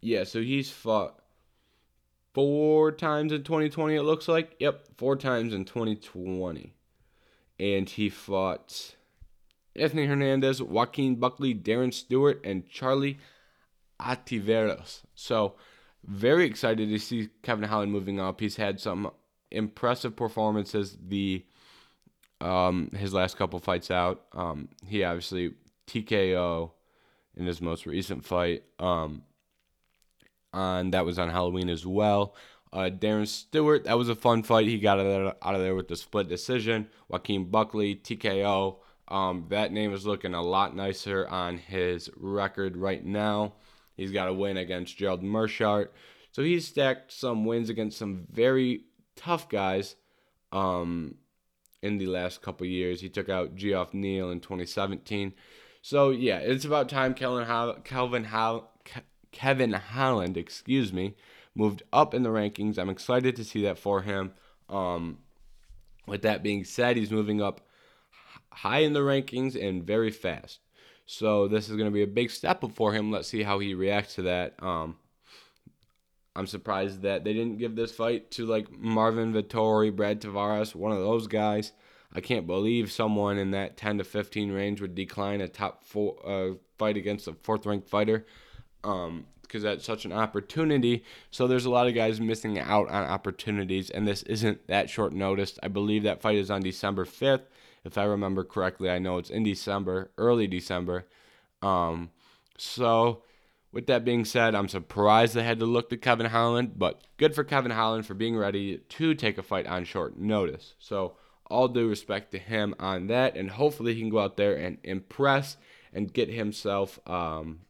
Yeah, 0.00 0.24
so 0.24 0.40
he's 0.40 0.70
fought 0.70 1.20
four 2.32 2.90
times 2.92 3.32
in 3.32 3.42
2020, 3.42 3.96
it 3.96 4.02
looks 4.02 4.28
like. 4.28 4.56
Yep, 4.58 4.88
four 4.96 5.16
times 5.16 5.52
in 5.52 5.64
2020. 5.64 6.74
And 7.58 7.88
he 7.88 8.08
fought 8.08 8.94
Anthony 9.76 10.06
Hernandez, 10.06 10.62
Joaquin 10.62 11.16
Buckley, 11.16 11.54
Darren 11.54 11.92
Stewart, 11.92 12.40
and 12.44 12.68
Charlie 12.68 13.18
Ontiveros. 14.00 15.02
So, 15.14 15.54
very 16.04 16.46
excited 16.46 16.88
to 16.88 16.98
see 16.98 17.28
Kevin 17.42 17.68
Holland 17.68 17.92
moving 17.92 18.20
up. 18.20 18.40
He's 18.40 18.56
had 18.56 18.80
some 18.80 19.10
impressive 19.50 20.16
performances 20.16 20.96
the 21.08 21.44
um, 22.40 22.90
his 22.96 23.12
last 23.12 23.36
couple 23.36 23.58
fights 23.58 23.90
out. 23.90 24.22
Um, 24.32 24.68
he 24.86 25.04
obviously 25.04 25.54
TKO 25.86 26.70
in 27.36 27.46
his 27.46 27.60
most 27.60 27.86
recent 27.86 28.24
fight. 28.24 28.64
Um, 28.78 29.22
on 30.52 30.90
that 30.92 31.04
was 31.04 31.18
on 31.18 31.30
Halloween 31.30 31.68
as 31.68 31.86
well. 31.86 32.34
Uh, 32.72 32.88
Darren 32.90 33.26
Stewart, 33.26 33.84
that 33.84 33.98
was 33.98 34.08
a 34.08 34.14
fun 34.14 34.42
fight. 34.42 34.66
He 34.66 34.78
got 34.78 35.00
out 35.00 35.06
of 35.06 35.12
there, 35.12 35.34
out 35.42 35.54
of 35.54 35.60
there 35.60 35.74
with 35.74 35.88
the 35.88 35.96
split 35.96 36.28
decision. 36.28 36.88
Joaquin 37.08 37.44
Buckley, 37.50 37.96
TKO. 37.96 38.76
Um, 39.08 39.46
that 39.48 39.72
name 39.72 39.92
is 39.92 40.06
looking 40.06 40.34
a 40.34 40.42
lot 40.42 40.76
nicer 40.76 41.26
on 41.28 41.58
his 41.58 42.08
record 42.16 42.76
right 42.76 43.04
now. 43.04 43.54
He's 44.00 44.12
got 44.12 44.28
a 44.28 44.32
win 44.32 44.56
against 44.56 44.96
Gerald 44.96 45.22
Meerschaert. 45.22 45.88
So 46.32 46.42
he's 46.42 46.66
stacked 46.66 47.12
some 47.12 47.44
wins 47.44 47.68
against 47.68 47.98
some 47.98 48.26
very 48.30 48.84
tough 49.14 49.50
guys 49.50 49.94
um, 50.52 51.16
in 51.82 51.98
the 51.98 52.06
last 52.06 52.40
couple 52.40 52.66
years. 52.66 53.02
He 53.02 53.10
took 53.10 53.28
out 53.28 53.56
Geoff 53.56 53.92
Neal 53.92 54.30
in 54.30 54.40
2017. 54.40 55.34
So 55.82 56.08
yeah, 56.08 56.38
it's 56.38 56.64
about 56.64 56.88
time 56.88 57.12
Kelvin 57.12 57.46
Ho- 57.46 57.78
Kelvin 57.84 58.24
Ho- 58.24 58.68
Kevin 59.32 59.72
Holland, 59.72 60.38
excuse 60.38 60.94
me, 60.94 61.14
moved 61.54 61.82
up 61.92 62.14
in 62.14 62.22
the 62.22 62.30
rankings. 62.30 62.78
I'm 62.78 62.88
excited 62.88 63.36
to 63.36 63.44
see 63.44 63.62
that 63.64 63.78
for 63.78 64.00
him. 64.00 64.32
Um, 64.70 65.18
with 66.06 66.22
that 66.22 66.42
being 66.42 66.64
said, 66.64 66.96
he's 66.96 67.10
moving 67.10 67.42
up 67.42 67.60
high 68.50 68.78
in 68.78 68.94
the 68.94 69.00
rankings 69.00 69.60
and 69.60 69.84
very 69.84 70.10
fast. 70.10 70.60
So 71.10 71.48
this 71.48 71.68
is 71.68 71.74
going 71.74 71.88
to 71.88 71.94
be 71.94 72.04
a 72.04 72.06
big 72.06 72.30
step 72.30 72.64
for 72.72 72.92
him. 72.92 73.10
Let's 73.10 73.26
see 73.26 73.42
how 73.42 73.58
he 73.58 73.74
reacts 73.74 74.14
to 74.14 74.22
that. 74.22 74.54
Um, 74.62 74.96
I'm 76.36 76.46
surprised 76.46 77.02
that 77.02 77.24
they 77.24 77.32
didn't 77.32 77.58
give 77.58 77.74
this 77.74 77.90
fight 77.90 78.30
to 78.32 78.46
like 78.46 78.70
Marvin 78.70 79.32
Vettori, 79.32 79.94
Brad 79.94 80.20
Tavares, 80.20 80.72
one 80.72 80.92
of 80.92 80.98
those 80.98 81.26
guys. 81.26 81.72
I 82.14 82.20
can't 82.20 82.46
believe 82.46 82.92
someone 82.92 83.38
in 83.38 83.50
that 83.50 83.76
10 83.76 83.98
to 83.98 84.04
15 84.04 84.52
range 84.52 84.80
would 84.80 84.94
decline 84.94 85.40
a 85.40 85.48
top 85.48 85.82
four 85.82 86.16
uh, 86.24 86.54
fight 86.78 86.96
against 86.96 87.26
a 87.26 87.32
fourth 87.32 87.66
ranked 87.66 87.88
fighter. 87.88 88.24
Um, 88.84 89.26
because 89.42 89.64
that's 89.64 89.84
such 89.84 90.04
an 90.04 90.12
opportunity. 90.12 91.02
So 91.32 91.48
there's 91.48 91.64
a 91.64 91.70
lot 91.70 91.88
of 91.88 91.94
guys 91.96 92.20
missing 92.20 92.60
out 92.60 92.88
on 92.88 93.02
opportunities, 93.02 93.90
and 93.90 94.06
this 94.06 94.22
isn't 94.22 94.64
that 94.68 94.88
short 94.88 95.12
notice. 95.12 95.58
I 95.60 95.66
believe 95.66 96.04
that 96.04 96.22
fight 96.22 96.36
is 96.36 96.52
on 96.52 96.60
December 96.60 97.04
5th, 97.04 97.46
if 97.84 97.98
I 97.98 98.04
remember 98.04 98.44
correctly. 98.44 98.90
I 98.90 98.98
know 98.98 99.18
it's 99.18 99.30
in 99.30 99.44
December, 99.44 100.10
early 100.18 100.46
December. 100.46 101.06
Um, 101.62 102.10
so 102.58 103.22
with 103.72 103.86
that 103.86 104.04
being 104.04 104.24
said, 104.24 104.54
I'm 104.54 104.68
surprised 104.68 105.34
they 105.34 105.42
had 105.42 105.60
to 105.60 105.66
look 105.66 105.90
to 105.90 105.96
Kevin 105.96 106.26
Holland, 106.26 106.78
but 106.78 107.02
good 107.16 107.34
for 107.34 107.44
Kevin 107.44 107.70
Holland 107.70 108.06
for 108.06 108.14
being 108.14 108.36
ready 108.36 108.78
to 108.78 109.14
take 109.14 109.38
a 109.38 109.42
fight 109.42 109.66
on 109.66 109.84
short 109.84 110.18
notice. 110.18 110.74
So 110.78 111.16
all 111.46 111.68
due 111.68 111.88
respect 111.88 112.32
to 112.32 112.38
him 112.38 112.74
on 112.78 113.08
that, 113.08 113.36
and 113.36 113.50
hopefully 113.50 113.94
he 113.94 114.00
can 114.00 114.10
go 114.10 114.20
out 114.20 114.36
there 114.36 114.54
and 114.54 114.78
impress 114.84 115.56
and 115.92 116.12
get 116.12 116.28
himself 116.28 116.98
um, 117.08 117.60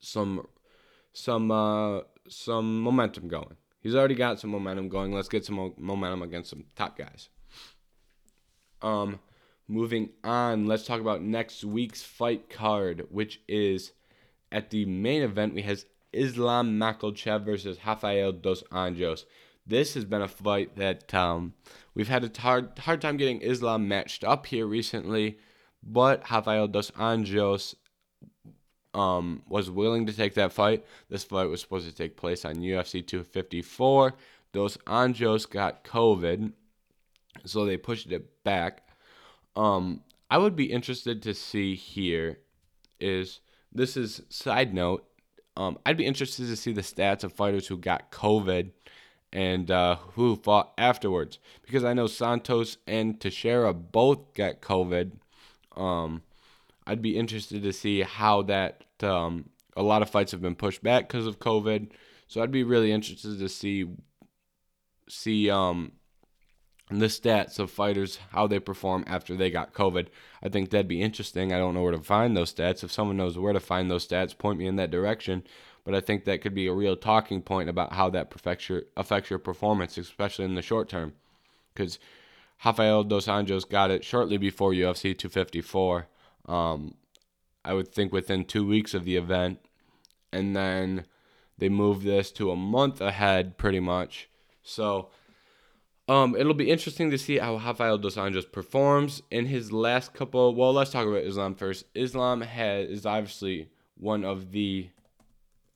some 0.00 0.46
some 1.12 1.50
uh, 1.50 2.00
some 2.28 2.80
momentum 2.80 3.28
going. 3.28 3.56
He's 3.80 3.94
already 3.94 4.14
got 4.14 4.40
some 4.40 4.50
momentum 4.50 4.88
going. 4.88 5.12
Let's 5.12 5.28
get 5.28 5.44
some 5.44 5.56
mo- 5.56 5.74
momentum 5.76 6.22
against 6.22 6.50
some 6.50 6.64
top 6.74 6.96
guys. 6.96 7.28
Um, 8.84 9.20
moving 9.66 10.10
on, 10.22 10.66
let's 10.66 10.84
talk 10.84 11.00
about 11.00 11.22
next 11.22 11.64
week's 11.64 12.02
fight 12.02 12.50
card, 12.50 13.06
which 13.10 13.40
is 13.48 13.92
at 14.52 14.70
the 14.70 14.84
main 14.84 15.22
event. 15.22 15.54
We 15.54 15.62
has 15.62 15.86
Islam 16.12 16.78
Makhachev 16.78 17.44
versus 17.44 17.78
Rafael 17.84 18.32
dos 18.32 18.62
Anjos. 18.70 19.24
This 19.66 19.94
has 19.94 20.04
been 20.04 20.20
a 20.20 20.28
fight 20.28 20.76
that 20.76 21.12
um, 21.14 21.54
we've 21.94 22.08
had 22.08 22.24
a 22.24 22.40
hard 22.40 22.78
hard 22.78 23.00
time 23.00 23.16
getting 23.16 23.40
Islam 23.40 23.88
matched 23.88 24.22
up 24.22 24.44
here 24.46 24.66
recently, 24.66 25.38
but 25.82 26.30
Rafael 26.30 26.68
dos 26.68 26.90
Anjos 26.90 27.74
um, 28.92 29.42
was 29.48 29.70
willing 29.70 30.04
to 30.06 30.12
take 30.12 30.34
that 30.34 30.52
fight. 30.52 30.84
This 31.08 31.24
fight 31.24 31.48
was 31.48 31.62
supposed 31.62 31.88
to 31.88 31.94
take 31.94 32.18
place 32.18 32.44
on 32.44 32.56
UFC 32.56 33.04
254. 33.04 34.14
Dos 34.52 34.76
Anjos 34.86 35.48
got 35.48 35.84
COVID, 35.84 36.52
so 37.44 37.64
they 37.64 37.76
pushed 37.76 38.10
it 38.12 38.44
back. 38.44 38.88
Um, 39.56 40.02
I 40.30 40.38
would 40.38 40.56
be 40.56 40.72
interested 40.72 41.22
to 41.22 41.34
see 41.34 41.74
here 41.74 42.38
is 43.00 43.40
this 43.72 43.96
is 43.96 44.22
side 44.28 44.74
note. 44.74 45.04
Um, 45.56 45.78
I'd 45.86 45.96
be 45.96 46.06
interested 46.06 46.46
to 46.46 46.56
see 46.56 46.72
the 46.72 46.80
stats 46.80 47.22
of 47.22 47.32
fighters 47.32 47.68
who 47.68 47.76
got 47.76 48.10
COVID 48.10 48.70
and 49.32 49.70
uh, 49.70 49.96
who 50.14 50.36
fought 50.36 50.72
afterwards 50.78 51.38
because 51.62 51.84
I 51.84 51.92
know 51.92 52.06
Santos 52.06 52.78
and 52.86 53.20
Teixeira 53.20 53.72
both 53.72 54.34
got 54.34 54.60
COVID. 54.60 55.12
Um, 55.76 56.22
I'd 56.86 57.02
be 57.02 57.16
interested 57.16 57.62
to 57.62 57.72
see 57.72 58.02
how 58.02 58.42
that. 58.42 58.84
Um, 59.02 59.50
a 59.76 59.82
lot 59.82 60.02
of 60.02 60.10
fights 60.10 60.32
have 60.32 60.40
been 60.40 60.54
pushed 60.54 60.82
back 60.82 61.08
because 61.08 61.26
of 61.26 61.40
COVID, 61.40 61.90
so 62.28 62.42
I'd 62.42 62.52
be 62.52 62.62
really 62.62 62.92
interested 62.92 63.38
to 63.38 63.48
see 63.48 63.86
see 65.08 65.50
um 65.50 65.92
the 66.98 67.06
stats 67.06 67.58
of 67.58 67.70
fighters 67.70 68.18
how 68.30 68.46
they 68.46 68.58
perform 68.58 69.04
after 69.06 69.36
they 69.36 69.50
got 69.50 69.72
COVID. 69.72 70.08
I 70.42 70.48
think 70.48 70.70
that'd 70.70 70.88
be 70.88 71.02
interesting. 71.02 71.52
I 71.52 71.58
don't 71.58 71.74
know 71.74 71.82
where 71.82 71.92
to 71.92 71.98
find 71.98 72.36
those 72.36 72.52
stats. 72.52 72.84
If 72.84 72.92
someone 72.92 73.16
knows 73.16 73.38
where 73.38 73.52
to 73.52 73.60
find 73.60 73.90
those 73.90 74.06
stats, 74.06 74.36
point 74.36 74.58
me 74.58 74.66
in 74.66 74.76
that 74.76 74.90
direction. 74.90 75.44
But 75.84 75.94
I 75.94 76.00
think 76.00 76.24
that 76.24 76.40
could 76.40 76.54
be 76.54 76.66
a 76.66 76.72
real 76.72 76.96
talking 76.96 77.42
point 77.42 77.68
about 77.68 77.92
how 77.92 78.10
that 78.10 78.32
affects 78.34 78.68
your, 78.68 78.82
affects 78.96 79.30
your 79.30 79.38
performance, 79.38 79.98
especially 79.98 80.46
in 80.46 80.54
the 80.54 80.62
short 80.62 80.88
term. 80.88 81.12
Because 81.72 81.98
Rafael 82.64 83.04
dos 83.04 83.26
Anjos 83.26 83.68
got 83.68 83.90
it 83.90 84.04
shortly 84.04 84.38
before 84.38 84.72
UFC 84.72 85.16
254 85.16 86.06
um, 86.46 86.94
I 87.64 87.72
would 87.72 87.88
think 87.88 88.12
within 88.12 88.44
two 88.44 88.66
weeks 88.66 88.94
of 88.94 89.04
the 89.04 89.16
event. 89.16 89.58
And 90.32 90.54
then 90.54 91.06
they 91.56 91.68
moved 91.68 92.04
this 92.04 92.30
to 92.32 92.50
a 92.50 92.56
month 92.56 93.00
ahead, 93.00 93.56
pretty 93.56 93.80
much. 93.80 94.28
So 94.62 95.08
um, 96.08 96.36
it'll 96.36 96.54
be 96.54 96.70
interesting 96.70 97.10
to 97.10 97.18
see 97.18 97.38
how 97.38 97.56
Rafael 97.56 97.98
dos 97.98 98.16
Anjos 98.16 98.50
performs 98.50 99.22
in 99.30 99.46
his 99.46 99.72
last 99.72 100.12
couple. 100.12 100.54
Well, 100.54 100.72
let's 100.72 100.90
talk 100.90 101.06
about 101.06 101.24
Islam 101.24 101.54
first. 101.54 101.86
Islam 101.94 102.42
has 102.42 102.88
is 102.88 103.06
obviously 103.06 103.70
one 103.96 104.24
of 104.24 104.52
the 104.52 104.90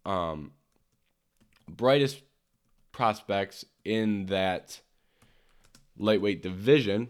um, 0.04 0.52
brightest 1.68 2.22
prospects 2.92 3.64
in 3.84 4.26
that 4.26 4.80
lightweight 5.96 6.42
division. 6.42 7.08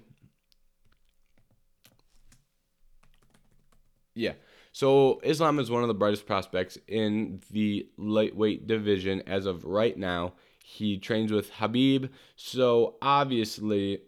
Yeah. 4.15 4.35
So 4.73 5.21
Islam 5.25 5.59
is 5.59 5.71
one 5.71 5.83
of 5.83 5.89
the 5.89 5.95
brightest 5.95 6.27
prospects 6.27 6.79
in 6.87 7.41
the 7.51 7.89
lightweight 7.97 8.67
division 8.67 9.23
as 9.27 9.47
of 9.47 9.65
right 9.65 9.97
now. 9.97 10.35
He 10.71 10.99
trains 10.99 11.33
with 11.33 11.51
Habib. 11.51 12.07
so 12.37 12.97
obviously, 13.01 14.03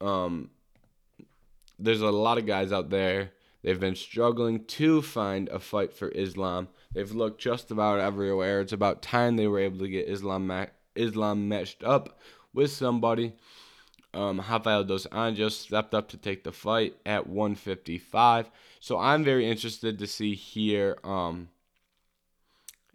um, 0.00 0.50
there's 1.78 2.00
a 2.00 2.10
lot 2.10 2.38
of 2.38 2.46
guys 2.46 2.72
out 2.72 2.90
there. 2.90 3.32
They've 3.62 3.80
been 3.80 3.96
struggling 3.96 4.64
to 4.66 5.02
find 5.02 5.48
a 5.48 5.58
fight 5.58 5.92
for 5.92 6.10
Islam. 6.10 6.68
They've 6.92 7.10
looked 7.10 7.40
just 7.40 7.70
about 7.70 7.98
everywhere. 7.98 8.60
It's 8.60 8.72
about 8.72 9.02
time 9.02 9.36
they 9.36 9.48
were 9.48 9.58
able 9.58 9.78
to 9.78 9.88
get 9.88 10.08
Islam 10.08 10.46
ma- 10.46 10.66
Islam 10.94 11.48
matched 11.48 11.82
up 11.82 12.20
with 12.52 12.70
somebody 12.70 13.34
um, 14.14 14.38
Rafael 14.38 14.84
dos 14.84 15.06
Anjos 15.08 15.52
stepped 15.52 15.94
up 15.94 16.08
to 16.10 16.16
take 16.16 16.44
the 16.44 16.52
fight 16.52 16.96
at 17.04 17.26
155. 17.26 18.50
So 18.80 18.98
I'm 18.98 19.24
very 19.24 19.48
interested 19.50 19.98
to 19.98 20.06
see 20.06 20.34
here 20.34 20.98
um, 21.04 21.48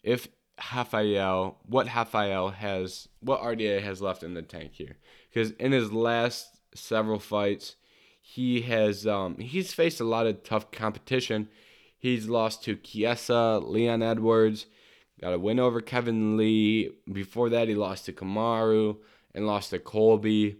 if 0.01 0.27
Rafael, 0.73 1.57
what 1.65 1.87
Rafael 1.87 2.49
has, 2.49 3.07
what 3.21 3.41
RDA 3.41 3.81
has 3.81 4.01
left 4.01 4.23
in 4.23 4.33
the 4.33 4.41
tank 4.41 4.71
here. 4.73 4.97
Because 5.31 5.51
in 5.51 5.71
his 5.71 5.91
last 5.91 6.59
several 6.73 7.19
fights, 7.19 7.75
he 8.21 8.61
has 8.61 9.07
um, 9.07 9.37
he's 9.37 9.73
faced 9.73 9.99
a 9.99 10.05
lot 10.05 10.27
of 10.27 10.43
tough 10.43 10.71
competition. 10.71 11.49
He's 11.97 12.29
lost 12.29 12.63
to 12.63 12.75
Chiesa, 12.75 13.59
Leon 13.63 14.03
Edwards, 14.03 14.67
got 15.19 15.33
a 15.33 15.39
win 15.39 15.59
over 15.59 15.81
Kevin 15.81 16.37
Lee. 16.37 16.91
Before 17.11 17.49
that, 17.49 17.67
he 17.67 17.75
lost 17.75 18.05
to 18.05 18.13
Kamaru 18.13 18.97
and 19.33 19.47
lost 19.47 19.71
to 19.71 19.79
Colby. 19.79 20.57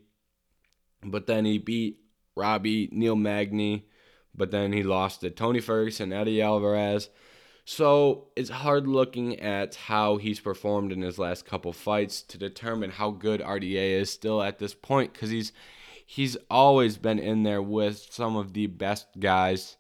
But 1.03 1.27
then 1.27 1.45
he 1.45 1.57
beat 1.57 1.99
Robbie, 2.35 2.89
Neil 2.91 3.15
Magny. 3.15 3.85
But 4.35 4.51
then 4.51 4.73
he 4.73 4.83
lost 4.83 5.21
to 5.21 5.29
Tony 5.29 5.59
Ferguson, 5.59 6.13
Eddie 6.13 6.41
Alvarez. 6.41 7.09
So 7.71 8.29
it's 8.35 8.49
hard 8.49 8.87
looking 8.87 9.39
at 9.41 9.75
how 9.75 10.17
he's 10.17 10.39
performed 10.39 10.91
in 10.91 11.03
his 11.03 11.19
last 11.19 11.45
couple 11.45 11.71
fights 11.71 12.23
to 12.23 12.39
determine 12.39 12.89
how 12.89 13.11
good 13.11 13.41
RDA 13.41 13.91
is 13.91 14.09
still 14.09 14.41
at 14.41 14.57
this 14.57 14.73
point 14.73 15.13
because 15.13 15.29
he's 15.29 15.53
he's 16.03 16.35
always 16.49 16.97
been 16.97 17.19
in 17.19 17.43
there 17.43 17.61
with 17.61 18.07
some 18.09 18.35
of 18.35 18.53
the 18.53 18.65
best 18.65 19.05
guys 19.19 19.77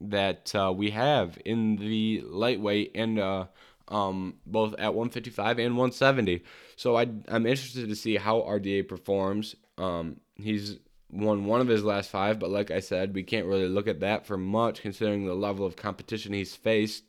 that 0.00 0.52
uh, 0.56 0.72
we 0.76 0.90
have 0.90 1.38
in 1.44 1.76
the 1.76 2.20
lightweight 2.26 2.90
and 2.96 3.20
uh, 3.20 3.46
um, 3.86 4.34
both 4.44 4.72
at 4.72 4.92
155 4.92 5.60
and 5.60 5.76
170. 5.76 6.42
So 6.74 6.96
I, 6.96 7.02
I'm 7.28 7.46
interested 7.46 7.88
to 7.88 7.94
see 7.94 8.16
how 8.16 8.40
RDA 8.40 8.88
performs. 8.88 9.54
Um, 9.78 10.16
he's 10.34 10.80
won 11.12 11.44
one 11.44 11.60
of 11.60 11.68
his 11.68 11.84
last 11.84 12.10
five, 12.10 12.40
but 12.40 12.50
like 12.50 12.72
I 12.72 12.80
said, 12.80 13.14
we 13.14 13.22
can't 13.22 13.46
really 13.46 13.68
look 13.68 13.86
at 13.86 14.00
that 14.00 14.26
for 14.26 14.36
much 14.36 14.82
considering 14.82 15.26
the 15.26 15.34
level 15.34 15.64
of 15.64 15.76
competition 15.76 16.32
he's 16.32 16.56
faced. 16.56 17.04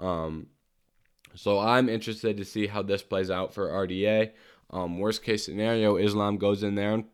Um, 0.00 0.48
so 1.34 1.58
I'm 1.58 1.88
interested 1.88 2.36
to 2.36 2.44
see 2.44 2.66
how 2.66 2.82
this 2.82 3.02
plays 3.02 3.30
out 3.30 3.52
for 3.54 3.68
RDA. 3.68 4.32
Um, 4.70 4.98
worst 4.98 5.22
case 5.22 5.44
scenario, 5.44 5.96
Islam 5.96 6.36
goes 6.36 6.62
in 6.62 6.74
there 6.74 6.94
and, 6.94 7.04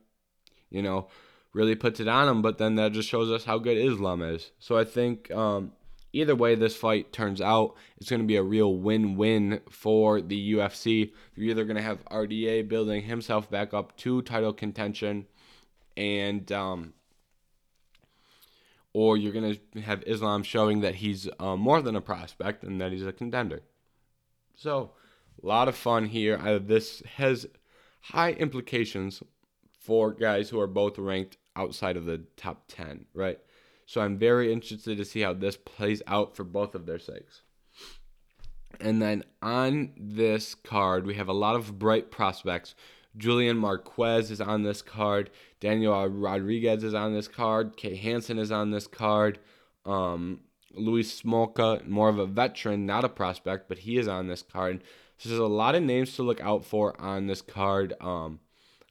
you 0.70 0.82
know, 0.82 1.08
really 1.52 1.74
puts 1.74 2.00
it 2.00 2.08
on 2.08 2.28
him, 2.28 2.42
but 2.42 2.58
then 2.58 2.76
that 2.76 2.92
just 2.92 3.08
shows 3.08 3.30
us 3.30 3.44
how 3.44 3.58
good 3.58 3.76
Islam 3.76 4.22
is. 4.22 4.50
So 4.58 4.78
I 4.78 4.84
think 4.84 5.30
um, 5.30 5.72
either 6.12 6.36
way 6.36 6.54
this 6.54 6.76
fight 6.76 7.12
turns 7.12 7.40
out, 7.40 7.74
it's 7.98 8.08
going 8.08 8.22
to 8.22 8.26
be 8.26 8.36
a 8.36 8.42
real 8.42 8.76
win 8.76 9.16
win 9.16 9.60
for 9.68 10.20
the 10.20 10.54
UFC. 10.54 11.12
You're 11.34 11.50
either 11.50 11.64
going 11.64 11.76
to 11.76 11.82
have 11.82 12.04
RDA 12.06 12.68
building 12.68 13.02
himself 13.02 13.50
back 13.50 13.74
up 13.74 13.96
to 13.98 14.22
title 14.22 14.52
contention 14.52 15.26
and. 15.96 16.50
Um, 16.52 16.94
or 18.92 19.16
you're 19.16 19.32
going 19.32 19.58
to 19.74 19.80
have 19.80 20.02
Islam 20.06 20.42
showing 20.42 20.80
that 20.80 20.96
he's 20.96 21.28
uh, 21.38 21.56
more 21.56 21.80
than 21.80 21.96
a 21.96 22.00
prospect 22.00 22.64
and 22.64 22.80
that 22.80 22.92
he's 22.92 23.06
a 23.06 23.12
contender. 23.12 23.62
So, 24.54 24.92
a 25.42 25.46
lot 25.46 25.68
of 25.68 25.76
fun 25.76 26.06
here. 26.06 26.38
Uh, 26.42 26.58
this 26.58 27.02
has 27.16 27.46
high 28.00 28.32
implications 28.32 29.22
for 29.80 30.12
guys 30.12 30.50
who 30.50 30.60
are 30.60 30.66
both 30.66 30.98
ranked 30.98 31.36
outside 31.56 31.96
of 31.96 32.04
the 32.04 32.18
top 32.36 32.64
10, 32.68 33.06
right? 33.14 33.38
So 33.86 34.00
I'm 34.00 34.18
very 34.18 34.52
interested 34.52 34.98
to 34.98 35.04
see 35.04 35.20
how 35.20 35.32
this 35.32 35.56
plays 35.56 36.02
out 36.06 36.36
for 36.36 36.44
both 36.44 36.74
of 36.74 36.86
their 36.86 36.98
sakes. 36.98 37.42
And 38.80 39.02
then 39.02 39.24
on 39.42 39.92
this 39.96 40.54
card, 40.54 41.06
we 41.06 41.14
have 41.14 41.28
a 41.28 41.32
lot 41.32 41.56
of 41.56 41.78
bright 41.78 42.10
prospects. 42.10 42.74
Julian 43.16 43.56
Marquez 43.56 44.30
is 44.30 44.40
on 44.40 44.62
this 44.62 44.82
card. 44.82 45.30
Daniel 45.58 46.06
Rodriguez 46.08 46.84
is 46.84 46.94
on 46.94 47.12
this 47.12 47.28
card. 47.28 47.76
Kay 47.76 47.96
Hansen 47.96 48.38
is 48.38 48.52
on 48.52 48.70
this 48.70 48.86
card. 48.86 49.38
Um, 49.84 50.40
Louis 50.72 51.22
Smolka, 51.22 51.86
more 51.86 52.08
of 52.08 52.18
a 52.18 52.26
veteran, 52.26 52.86
not 52.86 53.04
a 53.04 53.08
prospect, 53.08 53.68
but 53.68 53.78
he 53.78 53.98
is 53.98 54.06
on 54.06 54.28
this 54.28 54.42
card. 54.42 54.82
So 55.18 55.28
there's 55.28 55.40
a 55.40 55.46
lot 55.46 55.74
of 55.74 55.82
names 55.82 56.14
to 56.16 56.22
look 56.22 56.40
out 56.40 56.64
for 56.64 56.98
on 57.00 57.26
this 57.26 57.42
card. 57.42 57.94
Um, 58.00 58.40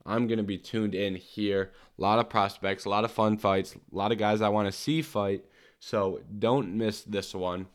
I'm 0.05 0.27
going 0.27 0.38
to 0.38 0.43
be 0.43 0.58
tuned 0.58 0.95
in 0.95 1.15
here. 1.15 1.71
A 1.97 2.01
lot 2.01 2.19
of 2.19 2.29
prospects, 2.29 2.86
a 2.86 2.89
lot 2.89 3.05
of 3.05 3.12
fun 3.12 3.38
fights, 3.38 3.75
a 3.75 3.95
lot 3.95 4.12
of 4.12 4.17
guys 4.17 4.41
I 4.41 4.49
want 4.49 4.67
to 4.67 4.71
see 4.71 5.01
fight. 5.01 5.45
So 5.79 6.21
don't 6.38 6.75
miss 6.75 7.01
this 7.01 7.34
one. 7.34 7.67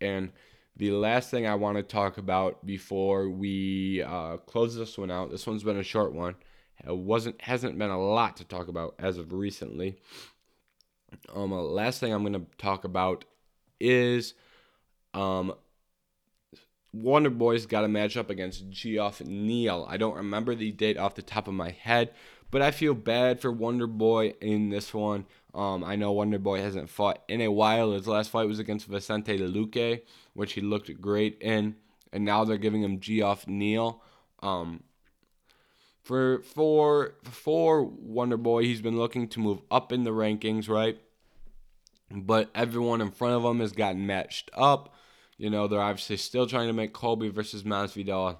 And 0.00 0.30
the 0.78 0.92
last 0.92 1.30
thing 1.30 1.46
I 1.46 1.56
want 1.56 1.76
to 1.76 1.82
talk 1.82 2.18
about 2.18 2.64
before 2.64 3.28
we 3.28 4.02
uh, 4.02 4.36
close 4.38 4.76
this 4.76 4.96
one 4.96 5.10
out, 5.10 5.30
this 5.30 5.46
one's 5.46 5.64
been 5.64 5.76
a 5.76 5.82
short 5.82 6.12
one. 6.12 6.36
It 6.86 6.96
wasn't 6.96 7.40
hasn't 7.42 7.76
been 7.78 7.90
a 7.90 8.00
lot 8.00 8.36
to 8.36 8.44
talk 8.44 8.68
about 8.68 8.94
as 9.00 9.18
of 9.18 9.32
recently. 9.32 9.96
Um, 11.34 11.50
last 11.50 11.98
thing 11.98 12.12
I'm 12.12 12.22
going 12.22 12.34
to 12.34 12.46
talk 12.58 12.84
about 12.84 13.24
is 13.80 14.34
um, 15.14 15.52
Wonder 16.92 17.30
Boy's 17.30 17.66
got 17.66 17.84
a 17.84 17.88
matchup 17.88 18.30
against 18.30 18.70
Geoff 18.70 19.20
Neal. 19.20 19.84
I 19.88 19.96
don't 19.96 20.16
remember 20.16 20.54
the 20.54 20.70
date 20.70 20.96
off 20.96 21.16
the 21.16 21.22
top 21.22 21.48
of 21.48 21.54
my 21.54 21.70
head, 21.70 22.10
but 22.50 22.62
I 22.62 22.70
feel 22.70 22.94
bad 22.94 23.40
for 23.40 23.50
Wonder 23.50 23.86
Boy 23.88 24.34
in 24.40 24.70
this 24.70 24.94
one. 24.94 25.26
Um, 25.58 25.82
I 25.82 25.96
know 25.96 26.12
Wonder 26.12 26.38
Boy 26.38 26.60
hasn't 26.60 26.88
fought 26.88 27.22
in 27.28 27.40
a 27.40 27.50
while. 27.50 27.92
His 27.92 28.06
last 28.06 28.30
fight 28.30 28.46
was 28.46 28.58
against 28.58 28.86
Vicente 28.86 29.38
Luque, 29.38 30.02
which 30.34 30.52
he 30.52 30.60
looked 30.60 31.00
great 31.00 31.38
in, 31.40 31.74
and 32.12 32.24
now 32.24 32.44
they're 32.44 32.58
giving 32.58 32.82
him 32.82 33.00
Geoff 33.00 33.48
Neal. 33.48 34.02
Um, 34.40 34.84
for 36.02 36.42
for 36.42 37.14
for 37.24 37.82
Wonder 37.82 38.36
Boy, 38.36 38.62
he's 38.62 38.80
been 38.80 38.96
looking 38.96 39.26
to 39.28 39.40
move 39.40 39.60
up 39.70 39.92
in 39.92 40.04
the 40.04 40.12
rankings, 40.12 40.68
right? 40.68 40.98
but 42.10 42.50
everyone 42.54 43.00
in 43.00 43.10
front 43.10 43.34
of 43.34 43.44
him 43.44 43.60
has 43.60 43.72
gotten 43.72 44.06
matched 44.06 44.50
up. 44.54 44.94
You 45.36 45.50
know, 45.50 45.68
they're 45.68 45.80
obviously 45.80 46.16
still 46.16 46.46
trying 46.46 46.68
to 46.68 46.72
make 46.72 46.92
Colby 46.92 47.28
versus 47.28 47.62
Masvidal, 47.62 48.38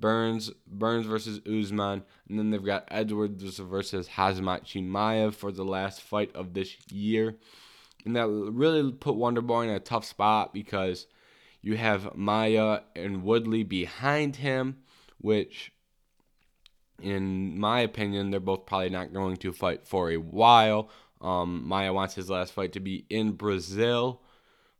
Burns 0.00 0.50
Burns 0.66 1.06
versus 1.06 1.40
Usman, 1.46 2.02
and 2.28 2.38
then 2.38 2.50
they've 2.50 2.64
got 2.64 2.88
Edwards 2.88 3.58
versus 3.58 4.08
Khamzat 4.08 4.64
Chimaev 4.64 5.34
for 5.34 5.52
the 5.52 5.64
last 5.64 6.00
fight 6.00 6.34
of 6.34 6.54
this 6.54 6.76
year. 6.90 7.36
And 8.04 8.16
that 8.16 8.28
really 8.28 8.90
put 8.92 9.16
Wonderboy 9.16 9.64
in 9.64 9.70
a 9.70 9.80
tough 9.80 10.06
spot 10.06 10.54
because 10.54 11.06
you 11.60 11.76
have 11.76 12.16
Maia 12.16 12.80
and 12.96 13.22
Woodley 13.22 13.62
behind 13.62 14.36
him, 14.36 14.78
which 15.18 15.72
in 17.02 17.58
my 17.58 17.80
opinion, 17.80 18.30
they're 18.30 18.40
both 18.40 18.66
probably 18.66 18.90
not 18.90 19.12
going 19.12 19.36
to 19.38 19.52
fight 19.52 19.86
for 19.86 20.10
a 20.10 20.16
while. 20.16 20.90
Um, 21.20 21.66
Maia 21.66 21.92
wants 21.92 22.14
his 22.14 22.30
last 22.30 22.52
fight 22.52 22.72
to 22.72 22.80
be 22.80 23.06
in 23.10 23.32
Brazil, 23.32 24.22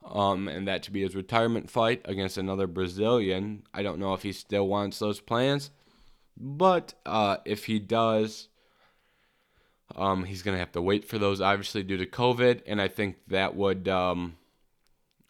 um, 0.04 0.48
and 0.48 0.66
that 0.66 0.82
to 0.84 0.90
be 0.90 1.02
his 1.02 1.14
retirement 1.14 1.70
fight 1.70 2.02
against 2.04 2.38
another 2.38 2.66
Brazilian. 2.66 3.62
I 3.72 3.82
don't 3.82 3.98
know 3.98 4.14
if 4.14 4.22
he 4.22 4.32
still 4.32 4.66
wants 4.66 4.98
those 4.98 5.20
plans, 5.20 5.70
but 6.36 6.94
uh, 7.06 7.38
if 7.44 7.66
he 7.66 7.78
does, 7.78 8.48
um, 9.96 10.24
he's 10.24 10.42
gonna 10.42 10.58
have 10.58 10.72
to 10.72 10.82
wait 10.82 11.04
for 11.04 11.18
those, 11.18 11.40
obviously 11.40 11.82
due 11.82 11.96
to 11.96 12.06
COVID, 12.06 12.62
and 12.66 12.80
I 12.80 12.88
think 12.88 13.16
that 13.28 13.56
would. 13.56 13.88
Um, 13.88 14.36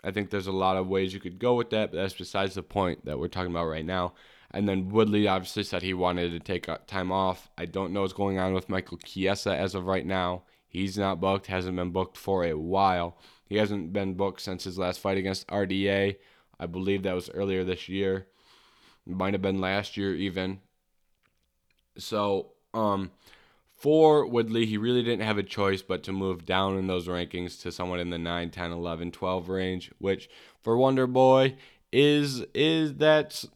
I 0.03 0.11
think 0.13 0.31
there's 0.31 0.47
a 0.47 0.53
lot 0.53 0.79
of 0.79 0.89
ways 0.89 1.13
you 1.13 1.21
could 1.21 1.39
go 1.39 1.55
with 1.55 1.71
that, 1.71 1.91
but 1.91 1.99
that's 1.99 2.15
besides 2.15 2.55
the 2.55 2.63
point 2.63 3.05
that 3.05 3.19
we're 3.19 3.29
talking 3.29 3.51
about 3.51 3.67
right 3.67 3.85
now. 3.85 4.15
And 4.51 4.69
then 4.69 4.89
Woodley 4.89 5.29
obviously 5.29 5.63
said 5.63 5.83
he 5.83 5.95
wanted 5.95 6.31
to 6.33 6.41
take 6.41 6.69
time 6.87 7.13
off. 7.13 7.49
I 7.57 7.67
don't 7.67 7.93
know 7.93 8.01
what's 8.01 8.13
going 8.13 8.39
on 8.39 8.53
with 8.53 8.69
Michael 8.69 8.97
Chiesa 8.97 9.55
as 9.55 9.75
of 9.75 9.87
right 9.87 10.07
now. 10.07 10.43
He's 10.67 10.99
not 10.99 11.21
booked, 11.21 11.47
hasn't 11.47 11.77
been 11.77 11.91
booked 11.91 12.17
for 12.17 12.45
a 12.45 12.55
while. 12.55 13.19
He 13.51 13.57
hasn't 13.57 13.93
been 13.93 14.15
booked 14.15 14.41
since 14.41 14.65
his 14.65 14.79
last 14.79 15.01
fight 15.01 15.19
against 15.19 15.47
RDA. 15.49 16.17
I 16.59 16.67
believe 16.67 17.03
that 17.03 17.15
was 17.15 17.29
earlier 17.31 17.65
this 17.65 17.89
year. 17.89 18.29
Might 19.05 19.35
have 19.35 19.43
been 19.43 19.61
last 19.61 19.97
year 19.97 20.15
even. 20.15 20.61
So, 21.99 22.53
um, 22.73 23.11
for 23.75 24.25
Woodley, 24.25 24.67
he 24.67 24.77
really 24.79 25.03
didn't 25.03 25.27
have 25.27 25.37
a 25.37 25.43
choice 25.43 25.83
but 25.83 26.05
to 26.05 26.13
move 26.13 26.47
down 26.47 26.79
in 26.79 26.87
those 26.87 27.09
rankings 27.09 27.61
to 27.63 27.73
someone 27.73 27.99
in 27.99 28.11
the 28.11 28.19
9, 28.19 28.51
10, 28.51 28.71
11, 28.71 29.11
12 29.11 29.49
range, 29.49 29.91
which 29.99 30.31
for 30.63 30.77
Wonder 30.77 31.07
Boy 31.07 31.57
is 31.93 32.45
is 32.55 32.95
that's 32.95 33.49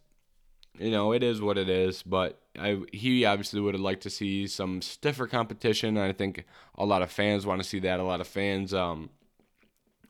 you 0.79 0.91
know, 0.91 1.13
it 1.13 1.23
is 1.23 1.41
what 1.41 1.57
it 1.57 1.69
is, 1.69 2.03
but 2.03 2.41
I, 2.59 2.81
he 2.93 3.25
obviously 3.25 3.61
would 3.61 3.75
have 3.75 3.81
liked 3.81 4.03
to 4.03 4.11
see 4.11 4.49
some 4.49 4.83
stiffer 4.83 5.29
competition. 5.29 5.97
I 5.97 6.13
think 6.13 6.45
a 6.77 6.85
lot 6.85 7.03
of 7.03 7.13
fans 7.13 7.47
want 7.47 7.63
to 7.63 7.69
see 7.69 7.79
that. 7.81 8.01
A 8.01 8.05
lot 8.05 8.21
of 8.21 8.27
fans 8.27 8.75
um, 8.75 9.11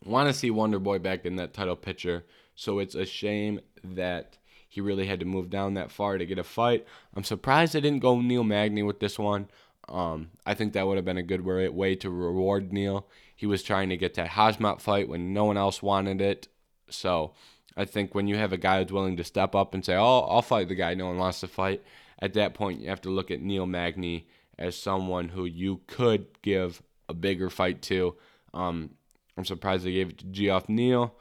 want 0.05 0.29
to 0.29 0.35
see 0.35 0.51
Wonder 0.51 0.79
Boy 0.79 0.99
back 0.99 1.25
in 1.25 1.37
that 1.37 1.55
title 1.55 1.77
picture. 1.77 2.25
So 2.55 2.79
it's 2.79 2.95
a 2.95 3.05
shame 3.05 3.61
that 3.83 4.39
he 4.69 4.81
really 4.81 5.07
had 5.07 5.21
to 5.21 5.27
move 5.27 5.51
down 5.51 5.75
that 5.75 5.91
far 5.91 6.19
to 6.19 6.27
get 6.27 6.39
a 6.39 6.45
fight. 6.45 6.87
I'm 7.15 7.25
surprised 7.25 7.75
they 7.75 7.81
didn't 7.81 8.01
go 8.01 8.21
Neil 8.21 8.45
Magny 8.45 8.83
with 8.83 9.01
this 9.01 9.19
one. 9.19 9.49
Um, 9.89 10.31
I 10.47 10.55
think 10.55 10.73
that 10.73 10.87
would 10.87 10.97
have 10.97 11.05
been 11.05 11.17
a 11.17 11.23
good 11.23 11.43
way 11.43 11.95
to 11.97 12.11
reward 12.11 12.73
Neil. 12.73 13.07
He 13.37 13.47
was 13.47 13.63
trying 13.63 13.89
to 13.91 13.97
get 13.97 14.15
that 14.15 14.31
Khamzat 14.31 14.81
fight 14.81 15.09
when 15.09 15.33
no 15.33 15.45
one 15.45 15.57
else 15.57 15.83
wanted 15.83 16.21
it. 16.21 16.49
So 16.89 17.35
I 17.77 17.85
think 17.85 18.15
when 18.15 18.27
you 18.27 18.37
have 18.37 18.53
a 18.53 18.57
guy 18.57 18.83
who's 18.83 18.93
willing 18.93 19.17
to 19.17 19.25
step 19.25 19.55
up 19.55 19.75
and 19.75 19.85
say, 19.85 19.95
"Oh, 19.95 20.21
I'll 20.21 20.43
fight 20.43 20.69
the 20.69 20.75
guy 20.75 20.95
no 20.95 21.07
one 21.07 21.19
wants 21.19 21.41
to 21.41 21.49
fight," 21.49 21.83
at 22.19 22.35
that 22.35 22.55
point 22.55 22.81
you 22.81 22.89
have 22.89 23.03
to 23.03 23.11
look 23.11 23.31
at 23.31 23.41
Neil 23.41 23.67
Magny 23.67 24.27
as 24.59 24.77
someone 24.77 25.29
who 25.29 25.45
you 25.45 25.81
could 25.87 26.27
give 26.43 26.83
a 27.09 27.15
bigger 27.15 27.51
fight 27.51 27.83
to. 27.83 28.17
Um, 28.53 28.91
I'm 29.37 29.45
surprised 29.45 29.85
they 29.85 29.93
gave 29.93 30.11
it 30.11 30.19
to 30.19 30.27
Geoff 30.27 30.69
Neal. 30.69 31.15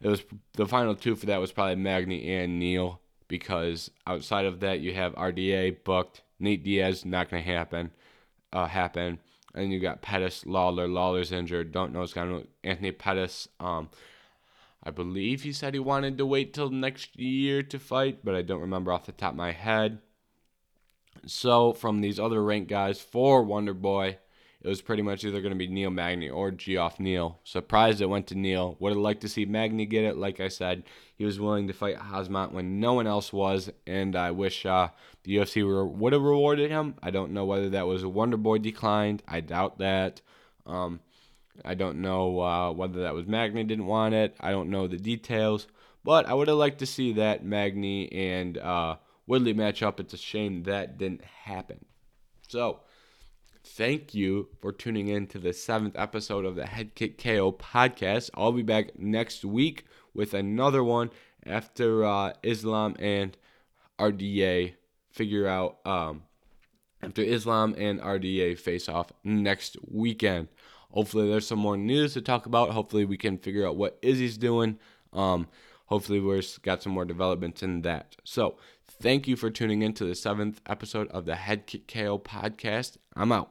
It 0.00 0.08
was 0.08 0.22
the 0.54 0.66
final 0.66 0.94
two 0.94 1.16
for 1.16 1.26
that 1.26 1.40
was 1.40 1.52
probably 1.52 1.76
Magny 1.76 2.34
and 2.34 2.58
Neal 2.58 3.00
because 3.28 3.90
outside 4.06 4.44
of 4.44 4.60
that 4.60 4.80
you 4.80 4.92
have 4.94 5.14
RDA 5.14 5.82
booked, 5.84 6.22
Nate 6.38 6.62
Diaz 6.62 7.04
not 7.04 7.30
gonna 7.30 7.42
happen, 7.42 7.90
uh, 8.52 8.66
happen, 8.66 9.18
and 9.54 9.72
you 9.72 9.80
got 9.80 10.02
Pettis, 10.02 10.44
Lawler. 10.44 10.88
Lawler's 10.88 11.32
injured. 11.32 11.72
Don't 11.72 11.92
know 11.92 12.00
what's 12.00 12.12
going 12.12 12.32
on. 12.32 12.48
Anthony 12.62 12.92
Pettis. 12.92 13.48
Um, 13.60 13.88
I 14.82 14.90
believe 14.90 15.42
he 15.42 15.52
said 15.52 15.72
he 15.72 15.80
wanted 15.80 16.18
to 16.18 16.26
wait 16.26 16.52
till 16.52 16.68
next 16.68 17.18
year 17.18 17.62
to 17.62 17.78
fight, 17.78 18.18
but 18.22 18.34
I 18.34 18.42
don't 18.42 18.60
remember 18.60 18.92
off 18.92 19.06
the 19.06 19.12
top 19.12 19.32
of 19.32 19.38
my 19.38 19.52
head. 19.52 20.00
So, 21.26 21.72
from 21.72 22.00
these 22.00 22.20
other 22.20 22.42
ranked 22.42 22.68
guys 22.68 23.00
for 23.00 23.42
Wonder 23.42 23.72
Boy, 23.72 24.18
it 24.64 24.68
was 24.68 24.80
pretty 24.80 25.02
much 25.02 25.22
either 25.24 25.42
going 25.42 25.52
to 25.52 25.58
be 25.58 25.68
Neil 25.68 25.90
Magny 25.90 26.30
or 26.30 26.50
Geoff 26.50 26.98
Neal. 26.98 27.38
Surprised 27.44 28.00
it 28.00 28.06
went 28.06 28.26
to 28.28 28.34
Neal. 28.34 28.76
Would 28.80 28.92
have 28.92 28.98
liked 28.98 29.20
to 29.20 29.28
see 29.28 29.44
Magny 29.44 29.84
get 29.84 30.04
it. 30.04 30.16
Like 30.16 30.40
I 30.40 30.48
said, 30.48 30.84
he 31.16 31.26
was 31.26 31.38
willing 31.38 31.66
to 31.68 31.74
fight 31.74 31.98
Khamzat 31.98 32.52
when 32.52 32.80
no 32.80 32.94
one 32.94 33.06
else 33.06 33.30
was, 33.30 33.70
and 33.86 34.16
I 34.16 34.30
wish 34.30 34.64
uh, 34.64 34.88
the 35.24 35.36
UFC 35.36 35.56
re- 35.56 35.86
would 35.86 36.14
have 36.14 36.22
rewarded 36.22 36.70
him. 36.70 36.94
I 37.02 37.10
don't 37.10 37.32
know 37.32 37.44
whether 37.44 37.68
that 37.70 37.86
was 37.86 38.02
a 38.02 38.08
Wonder 38.08 38.38
Boy 38.38 38.56
declined. 38.56 39.22
I 39.28 39.40
doubt 39.40 39.78
that. 39.80 40.22
Um, 40.64 41.00
I 41.62 41.74
don't 41.74 42.00
know 42.00 42.40
uh, 42.40 42.72
whether 42.72 43.02
that 43.02 43.14
was 43.14 43.26
Magny 43.26 43.64
didn't 43.64 43.86
want 43.86 44.14
it. 44.14 44.34
I 44.40 44.50
don't 44.50 44.70
know 44.70 44.88
the 44.88 44.96
details, 44.96 45.66
but 46.04 46.24
I 46.24 46.32
would 46.32 46.48
have 46.48 46.56
liked 46.56 46.78
to 46.78 46.86
see 46.86 47.12
that 47.12 47.44
Magny 47.44 48.10
and 48.10 48.56
uh, 48.56 48.96
Woodley 49.26 49.52
match 49.52 49.82
up. 49.82 50.00
It's 50.00 50.14
a 50.14 50.18
shame 50.18 50.62
that 50.62 50.96
didn't 50.96 51.22
happen. 51.22 51.84
So 52.48 52.80
thank 53.76 54.14
you 54.14 54.48
for 54.60 54.70
tuning 54.70 55.08
in 55.08 55.26
to 55.26 55.36
the 55.36 55.52
seventh 55.52 55.96
episode 55.96 56.44
of 56.44 56.54
the 56.54 56.64
Head 56.64 56.94
Kick 56.94 57.18
KO 57.18 57.50
podcast. 57.50 58.30
I'll 58.34 58.52
be 58.52 58.62
back 58.62 58.96
next 59.00 59.44
week 59.44 59.84
with 60.14 60.32
another 60.32 60.84
one 60.84 61.10
after 61.44 62.04
uh, 62.04 62.34
Islam 62.44 62.94
and 63.00 63.36
RDA 63.98 64.74
figure 65.10 65.48
out 65.48 65.78
um, 65.84 66.22
after 67.02 67.22
Islam 67.22 67.74
and 67.76 68.00
RDA 68.00 68.56
face 68.58 68.88
off 68.88 69.12
next 69.24 69.76
weekend. 69.90 70.48
Hopefully, 70.92 71.28
there's 71.28 71.46
some 71.46 71.58
more 71.58 71.76
news 71.76 72.14
to 72.14 72.22
talk 72.22 72.46
about. 72.46 72.70
Hopefully, 72.70 73.04
we 73.04 73.16
can 73.16 73.38
figure 73.38 73.66
out 73.66 73.76
what 73.76 73.98
Izzy's 74.02 74.38
doing. 74.38 74.78
Um, 75.12 75.48
hopefully, 75.86 76.20
we've 76.20 76.62
got 76.62 76.80
some 76.80 76.92
more 76.92 77.04
developments 77.04 77.64
in 77.64 77.82
that. 77.82 78.14
So, 78.22 78.56
thank 78.86 79.26
you 79.26 79.34
for 79.34 79.50
tuning 79.50 79.82
in 79.82 79.94
to 79.94 80.04
the 80.04 80.14
seventh 80.14 80.60
episode 80.66 81.08
of 81.08 81.24
the 81.24 81.34
Head 81.34 81.66
Kick 81.66 81.88
KO 81.88 82.20
podcast. 82.20 82.98
I'm 83.16 83.32
out. 83.32 83.50